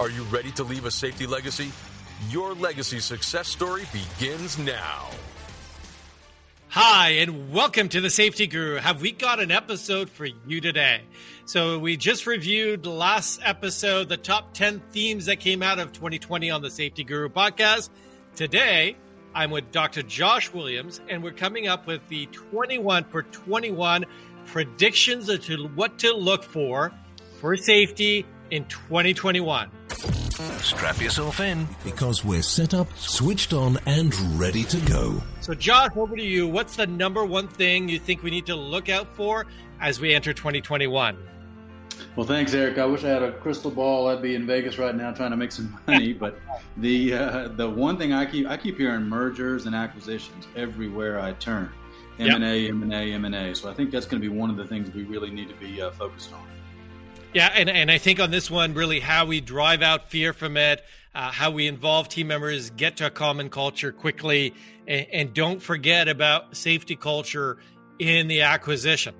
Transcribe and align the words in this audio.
Are 0.00 0.10
you 0.10 0.24
ready 0.24 0.50
to 0.52 0.64
leave 0.64 0.86
a 0.86 0.90
safety 0.90 1.24
legacy? 1.24 1.70
Your 2.28 2.54
legacy 2.54 2.98
success 2.98 3.46
story 3.46 3.84
begins 3.92 4.58
now. 4.58 5.08
Hi, 6.66 7.10
and 7.10 7.52
welcome 7.52 7.88
to 7.90 8.00
the 8.00 8.10
Safety 8.10 8.48
Guru. 8.48 8.78
Have 8.78 9.00
we 9.00 9.12
got 9.12 9.38
an 9.38 9.52
episode 9.52 10.10
for 10.10 10.26
you 10.26 10.60
today? 10.60 11.02
So, 11.44 11.78
we 11.78 11.96
just 11.96 12.26
reviewed 12.26 12.86
last 12.86 13.40
episode 13.44 14.08
the 14.08 14.16
top 14.16 14.52
10 14.52 14.82
themes 14.90 15.26
that 15.26 15.38
came 15.38 15.62
out 15.62 15.78
of 15.78 15.92
2020 15.92 16.50
on 16.50 16.60
the 16.60 16.72
Safety 16.72 17.04
Guru 17.04 17.28
podcast. 17.28 17.90
Today, 18.34 18.96
I'm 19.32 19.52
with 19.52 19.70
Dr. 19.70 20.02
Josh 20.02 20.52
Williams, 20.52 21.00
and 21.08 21.22
we're 21.22 21.30
coming 21.30 21.68
up 21.68 21.86
with 21.86 22.06
the 22.08 22.26
21 22.26 23.04
for 23.04 23.22
21 23.22 24.06
predictions 24.46 25.28
of 25.28 25.46
what 25.76 26.00
to 26.00 26.12
look 26.12 26.42
for 26.42 26.92
for 27.40 27.56
safety 27.56 28.26
in 28.50 28.64
2021. 28.66 29.70
Strap 30.34 31.00
yourself 31.00 31.38
in 31.38 31.68
because 31.84 32.24
we're 32.24 32.42
set 32.42 32.74
up, 32.74 32.88
switched 32.98 33.52
on, 33.52 33.78
and 33.86 34.12
ready 34.38 34.64
to 34.64 34.80
go. 34.80 35.22
So, 35.40 35.54
Josh, 35.54 35.90
over 35.96 36.16
to 36.16 36.22
you. 36.22 36.48
What's 36.48 36.74
the 36.74 36.88
number 36.88 37.24
one 37.24 37.46
thing 37.46 37.88
you 37.88 38.00
think 38.00 38.24
we 38.24 38.30
need 38.30 38.46
to 38.46 38.56
look 38.56 38.88
out 38.88 39.06
for 39.14 39.46
as 39.80 40.00
we 40.00 40.12
enter 40.12 40.32
2021? 40.32 41.16
Well, 42.16 42.26
thanks, 42.26 42.52
Eric. 42.52 42.78
I 42.78 42.86
wish 42.86 43.04
I 43.04 43.08
had 43.10 43.22
a 43.22 43.32
crystal 43.32 43.70
ball. 43.70 44.08
I'd 44.08 44.22
be 44.22 44.34
in 44.34 44.44
Vegas 44.44 44.76
right 44.76 44.94
now 44.94 45.12
trying 45.12 45.30
to 45.30 45.36
make 45.36 45.52
some 45.52 45.78
money. 45.86 46.12
but 46.24 46.40
the 46.78 47.14
uh, 47.14 47.48
the 47.48 47.68
one 47.70 47.96
thing 47.96 48.12
I 48.12 48.26
keep 48.26 48.48
I 48.48 48.56
keep 48.56 48.76
hearing 48.76 49.04
mergers 49.04 49.66
and 49.66 49.74
acquisitions 49.74 50.48
everywhere 50.56 51.20
I 51.20 51.34
turn. 51.34 51.70
M 52.18 52.34
and 52.34 52.44
A, 52.44 52.68
M 52.68 52.82
and 52.82 52.92
A, 52.92 53.12
M 53.12 53.24
and 53.24 53.34
A. 53.34 53.54
So 53.54 53.70
I 53.70 53.74
think 53.74 53.90
that's 53.90 54.06
going 54.06 54.20
to 54.20 54.28
be 54.28 54.34
one 54.34 54.50
of 54.50 54.56
the 54.56 54.64
things 54.64 54.92
we 54.94 55.04
really 55.04 55.30
need 55.30 55.48
to 55.48 55.54
be 55.54 55.80
uh, 55.80 55.90
focused 55.92 56.32
on. 56.32 56.44
Yeah, 57.34 57.50
and, 57.52 57.68
and 57.68 57.90
I 57.90 57.98
think 57.98 58.20
on 58.20 58.30
this 58.30 58.48
one, 58.48 58.74
really 58.74 59.00
how 59.00 59.26
we 59.26 59.40
drive 59.40 59.82
out 59.82 60.08
fear 60.08 60.32
from 60.32 60.56
it, 60.56 60.84
uh, 61.16 61.32
how 61.32 61.50
we 61.50 61.66
involve 61.66 62.08
team 62.08 62.28
members, 62.28 62.70
get 62.70 62.98
to 62.98 63.06
a 63.06 63.10
common 63.10 63.50
culture 63.50 63.90
quickly, 63.90 64.54
and, 64.86 65.06
and 65.12 65.34
don't 65.34 65.60
forget 65.60 66.06
about 66.06 66.56
safety 66.56 66.94
culture 66.94 67.58
in 67.98 68.28
the 68.28 68.42
acquisition. 68.42 69.16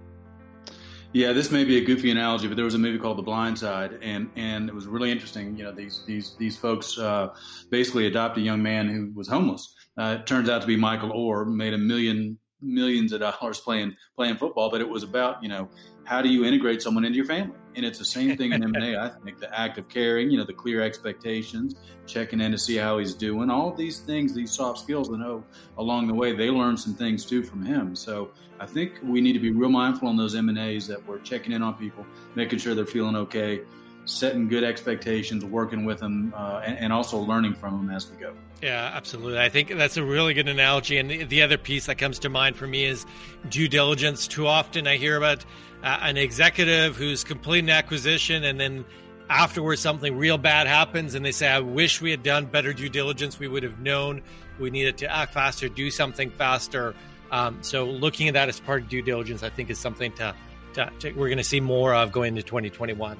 Yeah, 1.13 1.33
this 1.33 1.51
may 1.51 1.65
be 1.65 1.77
a 1.79 1.85
goofy 1.85 2.13
analogy, 2.13 2.47
but 2.47 2.55
there 2.55 2.65
was 2.65 2.75
a 2.75 2.79
movie 2.79 2.99
called 2.99 3.19
The 3.19 3.23
Blind 3.23 3.59
Side, 3.59 3.99
and 4.01 4.31
and 4.37 4.69
it 4.69 4.75
was 4.75 4.87
really 4.87 5.11
interesting. 5.11 5.57
You 5.57 5.65
know, 5.65 5.73
these 5.73 6.05
these 6.07 6.37
these 6.39 6.57
folks 6.57 6.97
uh, 6.97 7.35
basically 7.71 8.07
adopt 8.07 8.37
a 8.37 8.41
young 8.41 8.63
man 8.63 8.89
who 8.89 9.11
was 9.13 9.27
homeless. 9.27 9.75
Uh, 9.99 10.19
it 10.21 10.27
turns 10.27 10.49
out 10.49 10.61
to 10.61 10.69
be 10.69 10.77
Michael 10.77 11.11
Oher, 11.11 11.47
made 11.47 11.75
a 11.75 11.79
million 11.79 12.39
millions 12.61 13.13
of 13.13 13.21
dollars 13.21 13.61
playing 13.61 13.97
playing 14.17 14.37
football, 14.37 14.71
but 14.71 14.81
it 14.81 14.89
was 14.89 15.03
about 15.03 15.43
you 15.43 15.49
know 15.49 15.69
how 16.05 16.23
do 16.23 16.29
you 16.29 16.45
integrate 16.45 16.83
someone 16.83 17.05
into 17.05 17.17
your 17.17 17.27
family? 17.27 17.57
And 17.77 17.85
it's 17.85 17.99
the 17.99 18.05
same 18.05 18.37
thing 18.37 18.53
in 18.53 18.63
M&A. 18.63 18.97
I 18.97 19.11
think 19.25 19.41
the 19.41 19.59
act 19.59 19.79
of 19.79 19.89
caring, 19.89 20.31
you 20.31 20.39
know, 20.39 20.45
the 20.45 20.53
clear 20.53 20.81
expectations, 20.81 21.75
checking 22.07 22.41
in 22.41 22.53
to 22.53 22.59
see 22.59 22.77
how 22.77 22.99
he's 22.99 23.15
doing, 23.15 23.51
all 23.51 23.73
these 23.73 24.01
things, 24.01 24.33
these 24.33 24.53
soft 24.53 24.79
skills, 24.79 25.09
and 25.09 25.23
oh, 25.23 25.43
along 25.79 26.07
the 26.07 26.15
way 26.15 26.33
they 26.33 26.51
learn 26.51 26.77
some 26.77 26.95
things 26.95 27.25
too 27.25 27.43
from 27.43 27.65
him. 27.65 27.97
So 27.97 28.31
I 28.61 28.67
think 28.67 28.93
we 29.03 29.21
need 29.21 29.33
to 29.33 29.41
be 29.41 29.51
real 29.51 29.71
mindful 29.71 30.09
on 30.09 30.17
those 30.17 30.35
M&As 30.35 30.87
that 30.87 31.05
we're 31.07 31.19
checking 31.19 31.53
in 31.53 31.63
on 31.63 31.75
people, 31.75 32.07
making 32.35 32.61
sure 32.61 32.75
they're 32.75 32.87
feeling 32.87 33.17
okay, 33.17 33.63
setting 34.05 34.49
good 34.49 34.65
expectations, 34.65 35.45
working 35.45 35.85
with 35.85 35.99
them, 35.99 36.33
uh, 36.37 36.61
and, 36.65 36.79
and, 36.79 36.93
also 36.93 37.19
learning 37.19 37.55
from 37.55 37.87
them 37.87 37.95
as 37.95 38.11
we 38.11 38.17
go. 38.17 38.35
Yeah, 38.63 38.91
absolutely. 38.95 39.39
I 39.39 39.49
think 39.49 39.71
that's 39.71 39.97
a 39.97 40.05
really 40.05 40.35
good 40.35 40.49
analogy. 40.49 40.99
And 40.99 41.11
the, 41.11 41.25
the 41.25 41.43
other 41.43 41.59
piece 41.59 41.87
that 41.87 41.97
comes 41.97 42.19
to 42.21 42.29
mind 42.29 42.57
for 42.57 42.67
me 42.67 42.85
is 42.85 43.07
due 43.49 43.69
diligence. 43.69 44.29
Too 44.29 44.47
often 44.47 44.87
I 44.87 44.97
hear 44.97 45.17
about 45.17 45.45
uh, 45.85 45.99
an 46.01 46.17
executive 46.17 46.97
who's 46.97 47.23
completing 47.23 47.69
an 47.69 47.77
acquisition 47.77 48.43
and 48.45 48.59
then 48.59 48.85
afterwards 49.29 49.81
something 49.81 50.17
real 50.17 50.39
bad 50.39 50.67
happens 50.67 51.15
and 51.15 51.25
they 51.25 51.33
say, 51.33 51.47
I 51.47 51.61
wish 51.61 52.01
we 52.01 52.11
had 52.11 52.23
done 52.23 52.47
better 52.47 52.73
due 52.73 52.89
diligence. 52.89 53.39
We 53.39 53.49
would 53.49 53.63
have 53.63 53.79
known 53.81 54.23
we 54.59 54.71
needed 54.71 54.97
to 54.99 55.15
act 55.15 55.35
faster, 55.35 55.69
do 55.69 55.91
something 55.91 56.31
faster. 56.31 56.95
Um, 57.31 57.59
so 57.63 57.85
looking 57.85 58.29
at 58.29 58.35
that 58.35 58.49
as 58.49 58.61
part 58.61 58.83
of 58.83 58.89
due 58.89 59.03
diligence, 59.03 59.43
I 59.43 59.51
think 59.51 59.71
is 59.71 59.79
something 59.79 60.13
to, 60.13 60.35
to, 60.75 60.91
to 61.01 61.13
we're 61.13 61.29
going 61.29 61.39
to 61.39 61.45
see 61.45 61.61
more 61.61 61.95
of 61.95 62.13
going 62.13 62.37
into 62.37 62.43
2021. 62.43 63.19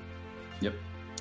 Yep. 0.61 0.75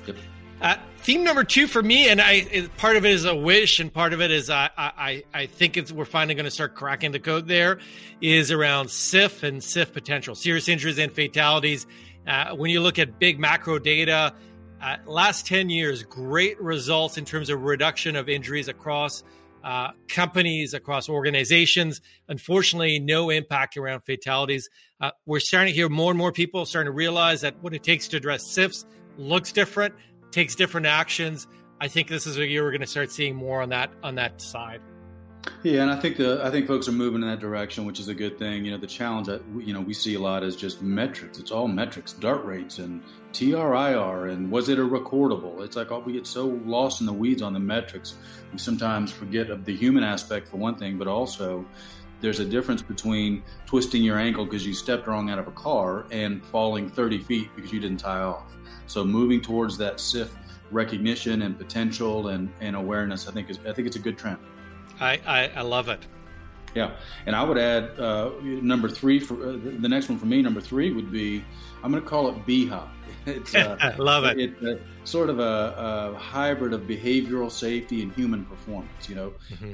Yep. 0.06 0.16
Uh, 0.60 0.76
theme 0.98 1.24
number 1.24 1.44
two 1.44 1.66
for 1.66 1.82
me, 1.82 2.08
and 2.08 2.20
I 2.20 2.68
part 2.76 2.96
of 2.96 3.04
it 3.04 3.12
is 3.12 3.24
a 3.24 3.34
wish, 3.34 3.80
and 3.80 3.92
part 3.92 4.12
of 4.12 4.20
it 4.20 4.30
is 4.30 4.48
I 4.48 4.70
I, 4.76 5.24
I 5.34 5.46
think 5.46 5.76
it's 5.76 5.92
we're 5.92 6.04
finally 6.04 6.34
going 6.34 6.44
to 6.44 6.50
start 6.50 6.74
cracking 6.74 7.12
the 7.12 7.20
code. 7.20 7.48
There 7.48 7.78
is 8.20 8.50
around 8.50 8.90
SIF 8.90 9.42
and 9.42 9.62
SIF 9.62 9.92
potential, 9.92 10.34
serious 10.34 10.68
injuries 10.68 10.98
and 10.98 11.12
fatalities. 11.12 11.86
Uh, 12.26 12.54
when 12.56 12.70
you 12.70 12.80
look 12.80 12.98
at 12.98 13.18
big 13.18 13.38
macro 13.38 13.78
data, 13.78 14.32
uh, 14.80 14.96
last 15.06 15.46
ten 15.46 15.68
years, 15.68 16.02
great 16.04 16.60
results 16.60 17.18
in 17.18 17.24
terms 17.24 17.50
of 17.50 17.62
reduction 17.62 18.16
of 18.16 18.28
injuries 18.28 18.68
across 18.68 19.22
uh, 19.64 19.90
companies, 20.08 20.72
across 20.72 21.08
organizations. 21.08 22.00
Unfortunately, 22.28 23.00
no 23.00 23.30
impact 23.30 23.76
around 23.76 24.02
fatalities. 24.02 24.70
Uh, 25.00 25.10
we're 25.26 25.40
starting 25.40 25.72
to 25.72 25.76
hear 25.76 25.88
more 25.88 26.10
and 26.10 26.18
more 26.18 26.32
people 26.32 26.64
starting 26.64 26.90
to 26.90 26.96
realize 26.96 27.40
that 27.40 27.60
what 27.62 27.74
it 27.74 27.82
takes 27.82 28.08
to 28.08 28.16
address 28.16 28.46
SIFs 28.46 28.86
looks 29.16 29.52
different, 29.52 29.94
takes 30.34 30.54
different 30.54 30.86
actions. 30.86 31.46
I 31.80 31.88
think 31.88 32.08
this 32.08 32.26
is 32.26 32.36
a 32.38 32.46
year 32.46 32.64
we're 32.64 32.72
going 32.72 32.80
to 32.80 32.86
start 32.86 33.10
seeing 33.10 33.36
more 33.36 33.62
on 33.62 33.68
that 33.70 33.90
on 34.02 34.16
that 34.16 34.40
side. 34.40 34.80
Yeah, 35.62 35.82
and 35.82 35.90
I 35.90 36.00
think 36.00 36.16
the 36.16 36.40
I 36.42 36.50
think 36.50 36.66
folks 36.66 36.88
are 36.88 36.92
moving 36.92 37.22
in 37.22 37.28
that 37.28 37.38
direction, 37.40 37.84
which 37.84 38.00
is 38.00 38.08
a 38.08 38.14
good 38.14 38.38
thing. 38.38 38.64
You 38.64 38.72
know, 38.72 38.78
the 38.78 38.86
challenge 38.86 39.26
that 39.26 39.42
you 39.58 39.72
know 39.72 39.80
we 39.80 39.94
see 39.94 40.14
a 40.14 40.18
lot 40.18 40.42
is 40.42 40.56
just 40.56 40.82
metrics. 40.82 41.38
It's 41.38 41.50
all 41.50 41.68
metrics, 41.68 42.12
DART 42.14 42.44
rates 42.44 42.78
and 42.78 43.02
TRIR, 43.32 44.26
and 44.28 44.50
was 44.50 44.68
it 44.68 44.78
a 44.78 44.82
recordable? 44.82 45.62
It's 45.62 45.76
like 45.76 45.92
oh, 45.92 46.00
we 46.00 46.14
get 46.14 46.26
so 46.26 46.46
lost 46.64 47.00
in 47.00 47.06
the 47.06 47.12
weeds 47.12 47.42
on 47.42 47.52
the 47.52 47.60
metrics, 47.60 48.14
we 48.52 48.58
sometimes 48.58 49.12
forget 49.12 49.50
of 49.50 49.64
the 49.64 49.76
human 49.76 50.02
aspect 50.02 50.48
for 50.48 50.56
one 50.56 50.76
thing, 50.76 50.98
but 50.98 51.06
also 51.06 51.64
there's 52.24 52.40
a 52.40 52.44
difference 52.44 52.80
between 52.80 53.42
twisting 53.66 54.02
your 54.02 54.18
ankle 54.18 54.46
because 54.46 54.66
you 54.66 54.72
stepped 54.72 55.06
wrong 55.06 55.28
out 55.28 55.38
of 55.38 55.46
a 55.46 55.50
car 55.50 56.06
and 56.10 56.42
falling 56.46 56.88
30 56.88 57.18
feet 57.18 57.50
because 57.54 57.70
you 57.70 57.78
didn't 57.78 57.98
tie 57.98 58.22
off. 58.22 58.56
So 58.86 59.04
moving 59.04 59.42
towards 59.42 59.76
that 59.76 60.00
SIF 60.00 60.34
recognition 60.70 61.42
and 61.42 61.58
potential 61.58 62.28
and, 62.28 62.50
and 62.62 62.76
awareness, 62.76 63.28
I 63.28 63.32
think 63.32 63.50
is 63.50 63.58
I 63.68 63.74
think 63.74 63.86
it's 63.86 63.96
a 63.96 64.00
good 64.00 64.16
trend. 64.16 64.38
I, 65.00 65.20
I, 65.26 65.50
I 65.56 65.60
love 65.60 65.90
it. 65.90 66.06
Yeah, 66.74 66.92
and 67.26 67.36
I 67.36 67.44
would 67.44 67.58
add 67.58 68.00
uh, 68.00 68.30
number 68.42 68.88
three 68.88 69.20
for 69.20 69.34
uh, 69.34 69.58
the 69.80 69.88
next 69.88 70.08
one 70.08 70.18
for 70.18 70.26
me. 70.26 70.40
Number 70.40 70.62
three 70.62 70.92
would 70.92 71.12
be 71.12 71.44
I'm 71.82 71.90
going 71.90 72.02
to 72.02 72.08
call 72.08 72.28
it 72.28 72.46
BHOP. 72.46 72.88
It's 73.26 73.54
uh, 73.54 73.94
love 73.98 74.24
it. 74.24 74.38
It's 74.38 74.62
a, 74.62 74.78
sort 75.04 75.30
of 75.30 75.38
a, 75.40 76.12
a, 76.14 76.18
hybrid 76.18 76.74
of 76.74 76.82
behavioral 76.82 77.50
safety 77.50 78.02
and 78.02 78.12
human 78.12 78.44
performance. 78.44 79.08
You 79.08 79.14
know, 79.14 79.32
mm-hmm. 79.50 79.72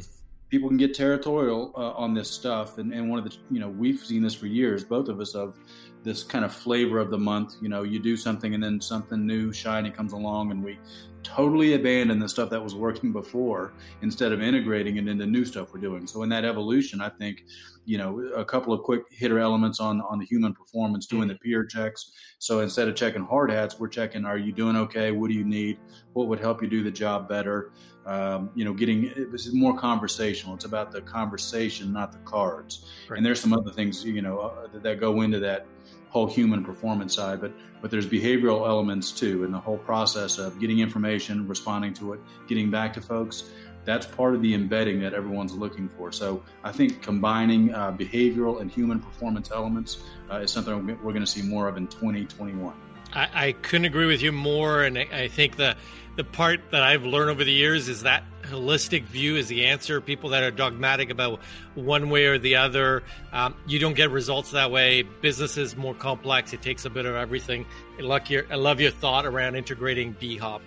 People 0.50 0.68
can 0.68 0.76
get 0.76 0.92
territorial 0.92 1.72
uh, 1.76 1.92
on 1.92 2.12
this 2.12 2.28
stuff, 2.28 2.78
and, 2.78 2.92
and 2.92 3.08
one 3.08 3.18
of 3.18 3.24
the 3.24 3.36
you 3.50 3.60
know 3.60 3.68
we've 3.68 4.00
seen 4.00 4.22
this 4.22 4.34
for 4.34 4.46
years, 4.46 4.84
both 4.84 5.08
of 5.08 5.20
us 5.20 5.34
of 5.34 5.56
this 6.02 6.22
kind 6.22 6.44
of 6.44 6.52
flavor 6.52 6.98
of 6.98 7.10
the 7.10 7.18
month. 7.18 7.56
You 7.62 7.68
know, 7.68 7.84
you 7.84 7.98
do 7.98 8.16
something 8.16 8.54
and 8.54 8.62
then 8.62 8.80
something 8.80 9.26
new, 9.26 9.52
shiny 9.52 9.90
comes 9.90 10.12
along, 10.12 10.50
and 10.50 10.62
we 10.62 10.78
totally 11.22 11.74
abandon 11.74 12.18
the 12.18 12.28
stuff 12.28 12.50
that 12.50 12.62
was 12.62 12.74
working 12.74 13.12
before 13.12 13.72
instead 14.02 14.32
of 14.32 14.40
integrating 14.42 14.96
it 14.96 15.08
into 15.08 15.26
new 15.26 15.44
stuff 15.44 15.72
we're 15.72 15.80
doing. 15.80 16.06
So 16.06 16.22
in 16.22 16.28
that 16.30 16.44
evolution, 16.44 17.00
I 17.00 17.08
think, 17.08 17.44
you 17.84 17.98
know, 17.98 18.20
a 18.36 18.44
couple 18.44 18.72
of 18.72 18.82
quick 18.82 19.02
hitter 19.10 19.38
elements 19.38 19.80
on 19.80 20.00
on 20.02 20.18
the 20.18 20.26
human 20.26 20.54
performance, 20.54 21.06
doing 21.06 21.28
the 21.28 21.34
peer 21.36 21.64
checks. 21.64 22.12
So 22.38 22.60
instead 22.60 22.88
of 22.88 22.94
checking 22.94 23.24
hard 23.24 23.50
hats, 23.50 23.78
we're 23.78 23.88
checking: 23.88 24.24
Are 24.24 24.38
you 24.38 24.52
doing 24.52 24.76
okay? 24.76 25.12
What 25.12 25.28
do 25.28 25.34
you 25.34 25.44
need? 25.44 25.78
What 26.12 26.28
would 26.28 26.40
help 26.40 26.62
you 26.62 26.68
do 26.68 26.82
the 26.82 26.90
job 26.90 27.28
better? 27.28 27.72
Um, 28.06 28.50
you 28.54 28.64
know, 28.64 28.72
getting 28.72 29.12
this 29.30 29.46
is 29.46 29.54
more 29.54 29.76
conversational. 29.76 30.54
It's 30.54 30.64
about 30.64 30.90
the 30.90 31.02
conversation, 31.02 31.92
not 31.92 32.12
the 32.12 32.18
cards. 32.18 32.90
Right. 33.08 33.18
And 33.18 33.26
there's 33.26 33.40
some 33.40 33.52
other 33.52 33.70
things, 33.70 34.04
you 34.04 34.22
know, 34.22 34.38
uh, 34.38 34.78
that 34.82 35.00
go 35.00 35.20
into 35.20 35.38
that 35.40 35.66
whole 36.10 36.26
human 36.26 36.64
performance 36.64 37.14
side, 37.14 37.40
but 37.40 37.52
but 37.80 37.90
there's 37.90 38.06
behavioral 38.06 38.68
elements 38.68 39.10
too, 39.10 39.44
in 39.44 39.52
the 39.52 39.58
whole 39.58 39.78
process 39.78 40.38
of 40.38 40.60
getting 40.60 40.80
information, 40.80 41.48
responding 41.48 41.94
to 41.94 42.12
it, 42.12 42.20
getting 42.46 42.70
back 42.70 42.92
to 42.94 43.00
folks. 43.00 43.50
That's 43.86 44.06
part 44.06 44.34
of 44.34 44.42
the 44.42 44.52
embedding 44.52 45.00
that 45.00 45.14
everyone's 45.14 45.54
looking 45.54 45.88
for. 45.88 46.12
So 46.12 46.42
I 46.62 46.70
think 46.70 47.00
combining 47.00 47.72
uh, 47.72 47.92
behavioral 47.92 48.60
and 48.60 48.70
human 48.70 49.00
performance 49.00 49.50
elements 49.50 50.04
uh, 50.30 50.36
is 50.36 50.50
something 50.50 50.86
we're 50.86 51.12
going 51.12 51.24
to 51.24 51.26
see 51.26 51.40
more 51.40 51.66
of 51.66 51.78
in 51.78 51.86
2021. 51.86 52.74
I, 53.12 53.28
I 53.34 53.52
couldn't 53.52 53.86
agree 53.86 54.06
with 54.06 54.22
you 54.22 54.32
more, 54.32 54.82
and 54.82 54.98
I, 54.98 55.08
I 55.12 55.28
think 55.28 55.56
the 55.56 55.76
the 56.16 56.24
part 56.24 56.60
that 56.72 56.82
I've 56.82 57.04
learned 57.04 57.30
over 57.30 57.44
the 57.44 57.52
years 57.52 57.88
is 57.88 58.02
that 58.02 58.24
holistic 58.42 59.04
view 59.04 59.36
is 59.36 59.48
the 59.48 59.66
answer. 59.66 60.00
People 60.00 60.30
that 60.30 60.42
are 60.42 60.50
dogmatic 60.50 61.08
about 61.10 61.40
one 61.74 62.10
way 62.10 62.26
or 62.26 62.36
the 62.38 62.56
other, 62.56 63.04
um, 63.32 63.54
you 63.66 63.78
don't 63.78 63.94
get 63.94 64.10
results 64.10 64.50
that 64.50 64.70
way. 64.70 65.02
Business 65.02 65.56
is 65.56 65.76
more 65.76 65.94
complex. 65.94 66.52
It 66.52 66.62
takes 66.62 66.84
a 66.84 66.90
bit 66.90 67.06
of 67.06 67.14
everything. 67.14 67.64
I 67.98 68.02
love 68.02 68.28
your, 68.28 68.44
I 68.50 68.56
love 68.56 68.80
your 68.80 68.90
thought 68.90 69.24
around 69.24 69.54
integrating 69.54 70.16
B 70.18 70.36
Hop. 70.36 70.62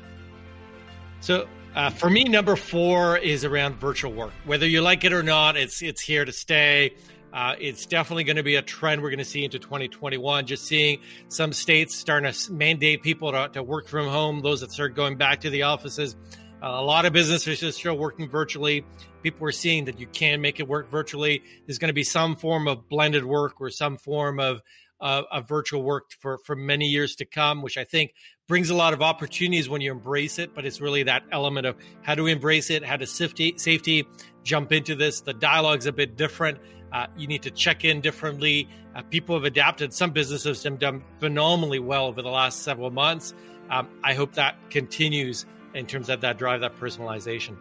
So 1.20 1.48
uh, 1.76 1.90
for 1.90 2.10
me, 2.10 2.24
number 2.24 2.56
four 2.56 3.18
is 3.18 3.44
around 3.44 3.76
virtual 3.76 4.14
work. 4.14 4.32
Whether 4.46 4.68
you 4.68 4.82
like 4.82 5.04
it 5.04 5.14
or 5.14 5.24
not, 5.24 5.58
it's 5.58 5.82
it's 5.82 6.02
here 6.02 6.26
to 6.26 6.32
stay. 6.32 6.96
Uh, 7.34 7.56
it's 7.60 7.88
definitely 7.88 8.24
going 8.24 8.36
to 8.36 8.44
be 8.44 8.56
a 8.56 8.62
trend 8.62 9.02
we're 9.02 9.10
going 9.10 9.18
to 9.18 9.26
see 9.26 9.44
into 9.44 9.58
2021. 9.58 10.46
Just 10.46 10.66
seeing 10.66 11.00
some 11.30 11.52
states 11.52 11.96
starting 11.96 12.32
to 12.32 12.52
mandate 12.54 13.02
people 13.02 13.32
to, 13.32 13.50
to 13.54 13.64
work 13.64 13.88
from 13.88 14.08
home, 14.08 14.42
those 14.42 14.62
that 14.62 14.72
start 14.72 14.96
going 14.96 15.18
back 15.18 15.42
to 15.42 15.50
the 15.50 15.64
offices. 15.64 16.16
Uh, 16.62 16.68
a 16.68 16.84
lot 16.84 17.06
of 17.06 17.12
businesses 17.12 17.64
are 17.64 17.72
still 17.72 17.98
working 17.98 18.30
virtually. 18.30 18.86
People 19.24 19.48
are 19.48 19.52
seeing 19.52 19.86
that 19.86 20.00
you 20.00 20.06
can 20.08 20.42
make 20.42 20.60
it 20.60 20.68
work 20.68 20.90
virtually. 20.90 21.44
There's 21.66 21.80
going 21.80 21.90
to 21.90 21.94
be 21.94 22.04
some 22.04 22.36
form 22.36 22.68
of 22.68 22.88
blended 22.88 23.26
work 23.26 23.60
or 23.60 23.72
some 23.72 23.98
form 23.98 24.40
of 24.40 24.62
of 25.04 25.50
virtual 25.50 25.84
work 25.84 26.12
for 26.22 26.38
for 26.38 26.56
many 26.56 26.86
years 26.86 27.16
to 27.18 27.26
come, 27.26 27.62
which 27.62 27.78
I 27.78 27.84
think 27.84 28.14
brings 28.48 28.70
a 28.70 28.76
lot 28.76 28.94
of 28.94 29.02
opportunities 29.02 29.70
when 29.70 29.82
you 29.82 29.92
embrace 29.92 30.40
it. 30.40 30.54
But 30.54 30.66
it's 30.66 30.82
really 30.82 31.04
that 31.04 31.24
element 31.32 31.66
of 31.66 31.76
how 32.02 32.16
do 32.16 32.24
we 32.24 32.32
embrace 32.32 32.70
it, 32.70 32.84
how 32.84 32.98
to 32.98 33.08
safety 33.08 33.56
safety 33.58 34.08
jump 34.44 34.72
into 34.72 34.96
this. 34.96 35.22
The 35.22 35.34
dialogue's 35.34 35.86
a 35.86 35.92
bit 35.94 36.18
different. 36.18 36.60
Uh, 36.92 37.08
you 37.18 37.28
need 37.28 37.42
to 37.44 37.52
check 37.52 37.84
in 37.86 38.02
differently. 38.02 38.68
Uh, 38.96 39.02
people 39.02 39.36
have 39.36 39.46
adapted. 39.46 39.94
Some 39.94 40.12
businesses 40.12 40.62
have 40.64 40.78
done 40.78 41.02
phenomenally 41.20 41.80
well 41.80 42.06
over 42.06 42.22
the 42.22 42.30
last 42.30 42.62
several 42.62 42.92
months. 42.92 43.34
Um, 43.72 43.90
I 44.04 44.14
hope 44.14 44.34
that 44.34 44.56
continues 44.70 45.46
in 45.74 45.88
terms 45.88 46.10
of 46.10 46.22
that 46.22 46.38
drive, 46.38 46.62
that 46.62 46.76
personalization. 46.76 47.58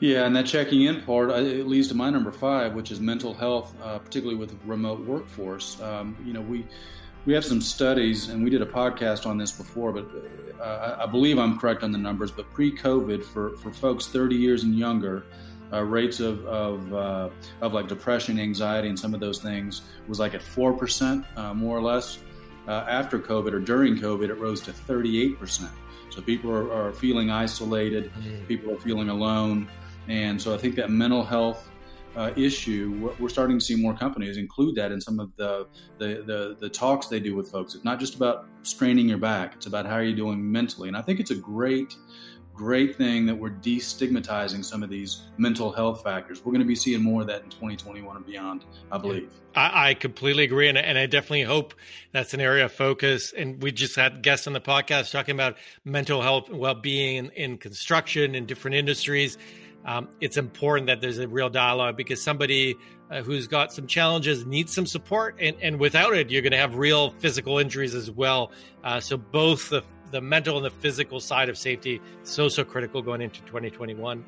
Yeah, 0.00 0.24
and 0.24 0.34
that 0.34 0.46
checking 0.46 0.82
in 0.82 1.02
part, 1.02 1.30
uh, 1.30 1.34
it 1.34 1.66
leads 1.66 1.88
to 1.88 1.94
my 1.94 2.10
number 2.10 2.32
five, 2.32 2.74
which 2.74 2.90
is 2.90 3.00
mental 3.00 3.34
health, 3.34 3.74
uh, 3.82 3.98
particularly 3.98 4.38
with 4.38 4.58
remote 4.64 5.00
workforce. 5.04 5.80
Um, 5.82 6.16
you 6.24 6.32
know, 6.32 6.40
we 6.40 6.64
we 7.26 7.32
have 7.34 7.44
some 7.44 7.60
studies, 7.60 8.28
and 8.28 8.42
we 8.42 8.50
did 8.50 8.62
a 8.62 8.66
podcast 8.66 9.26
on 9.26 9.38
this 9.38 9.52
before, 9.52 9.92
but 9.92 10.06
uh, 10.60 10.96
I 11.00 11.06
believe 11.06 11.38
I'm 11.38 11.58
correct 11.58 11.82
on 11.82 11.92
the 11.92 11.98
numbers. 11.98 12.30
But 12.30 12.52
pre-COVID, 12.52 13.24
for 13.24 13.56
for 13.58 13.72
folks 13.72 14.06
30 14.06 14.36
years 14.36 14.64
and 14.64 14.74
younger, 14.74 15.24
uh, 15.72 15.82
rates 15.82 16.20
of 16.20 16.44
of, 16.46 16.94
uh, 16.94 17.28
of 17.60 17.72
like 17.72 17.88
depression, 17.88 18.38
anxiety, 18.38 18.88
and 18.88 18.98
some 18.98 19.14
of 19.14 19.20
those 19.20 19.40
things 19.40 19.82
was 20.06 20.18
like 20.18 20.34
at 20.34 20.42
four 20.42 20.72
percent, 20.72 21.24
uh, 21.36 21.54
more 21.54 21.76
or 21.76 21.82
less. 21.82 22.18
after 22.68 23.18
COVID 23.18 23.52
or 23.54 23.60
during 23.60 23.96
COVID, 23.96 24.28
it 24.28 24.34
rose 24.34 24.60
to 24.62 24.72
38 24.72 25.38
percent. 25.38 25.72
So 26.10 26.22
people 26.22 26.50
are, 26.50 26.72
are 26.72 26.92
feeling 26.92 27.30
isolated, 27.30 28.10
mm. 28.14 28.46
people 28.48 28.72
are 28.72 28.80
feeling 28.80 29.08
alone. 29.08 29.68
And 30.08 30.40
so 30.40 30.54
I 30.54 30.58
think 30.58 30.74
that 30.76 30.90
mental 30.90 31.24
health 31.24 31.68
uh, 32.18 32.32
issue, 32.36 33.14
we're 33.20 33.28
starting 33.28 33.58
to 33.58 33.64
see 33.64 33.76
more 33.76 33.94
companies 33.94 34.38
include 34.38 34.74
that 34.74 34.90
in 34.90 35.00
some 35.00 35.20
of 35.20 35.30
the, 35.36 35.68
the, 35.98 36.24
the, 36.26 36.56
the, 36.58 36.68
talks 36.68 37.06
they 37.06 37.20
do 37.20 37.36
with 37.36 37.48
folks. 37.48 37.76
It's 37.76 37.84
not 37.84 38.00
just 38.00 38.16
about 38.16 38.46
straining 38.62 39.08
your 39.08 39.18
back, 39.18 39.54
it's 39.54 39.66
about 39.66 39.86
how 39.86 39.92
are 39.92 40.02
you 40.02 40.16
doing 40.16 40.50
mentally. 40.50 40.88
And 40.88 40.96
I 40.96 41.02
think 41.02 41.20
it's 41.20 41.30
a 41.30 41.36
great 41.36 41.94
great 42.58 42.96
thing 42.96 43.24
that 43.24 43.34
we're 43.36 43.50
destigmatizing 43.50 44.64
some 44.64 44.82
of 44.82 44.90
these 44.90 45.22
mental 45.36 45.70
health 45.70 46.02
factors. 46.02 46.44
We're 46.44 46.50
going 46.50 46.60
to 46.60 46.66
be 46.66 46.74
seeing 46.74 47.00
more 47.00 47.20
of 47.20 47.28
that 47.28 47.44
in 47.44 47.50
2021 47.50 48.16
and 48.16 48.26
beyond, 48.26 48.64
I 48.90 48.98
believe. 48.98 49.32
I, 49.54 49.90
I 49.90 49.94
completely 49.94 50.42
agree. 50.42 50.68
And, 50.68 50.76
and, 50.76 50.98
I 50.98 51.06
definitely 51.06 51.44
hope 51.44 51.72
that's 52.10 52.34
an 52.34 52.40
area 52.40 52.64
of 52.64 52.72
focus. 52.72 53.32
And 53.32 53.62
we 53.62 53.70
just 53.70 53.94
had 53.94 54.22
guests 54.22 54.48
on 54.48 54.54
the 54.54 54.60
podcast 54.60 55.12
talking 55.12 55.36
about 55.36 55.56
mental 55.84 56.20
health 56.20 56.48
and 56.48 56.58
well 56.58 56.74
being 56.74 57.16
in, 57.16 57.30
in, 57.30 57.58
construction 57.58 58.34
in 58.34 58.44
different 58.44 58.74
industries. 58.74 59.38
Um, 59.84 60.08
it's 60.20 60.36
important 60.36 60.88
that 60.88 61.00
there's 61.00 61.18
a 61.18 61.28
real 61.28 61.48
dialogue 61.48 61.96
because 61.96 62.22
somebody 62.22 62.76
uh, 63.10 63.22
who's 63.22 63.46
got 63.46 63.72
some 63.72 63.86
challenges 63.86 64.44
needs 64.44 64.74
some 64.74 64.86
support. 64.86 65.36
And, 65.40 65.56
and 65.62 65.80
without 65.80 66.14
it, 66.14 66.30
you're 66.30 66.42
going 66.42 66.52
to 66.52 66.58
have 66.58 66.76
real 66.76 67.10
physical 67.10 67.58
injuries 67.58 67.94
as 67.94 68.10
well. 68.10 68.52
Uh, 68.84 69.00
so 69.00 69.16
both 69.16 69.70
the 69.70 69.82
the 70.10 70.20
mental 70.22 70.56
and 70.56 70.64
the 70.64 70.70
physical 70.70 71.20
side 71.20 71.50
of 71.50 71.58
safety 71.58 72.00
so 72.22 72.48
so 72.48 72.64
critical 72.64 73.02
going 73.02 73.20
into 73.20 73.42
2021. 73.42 74.24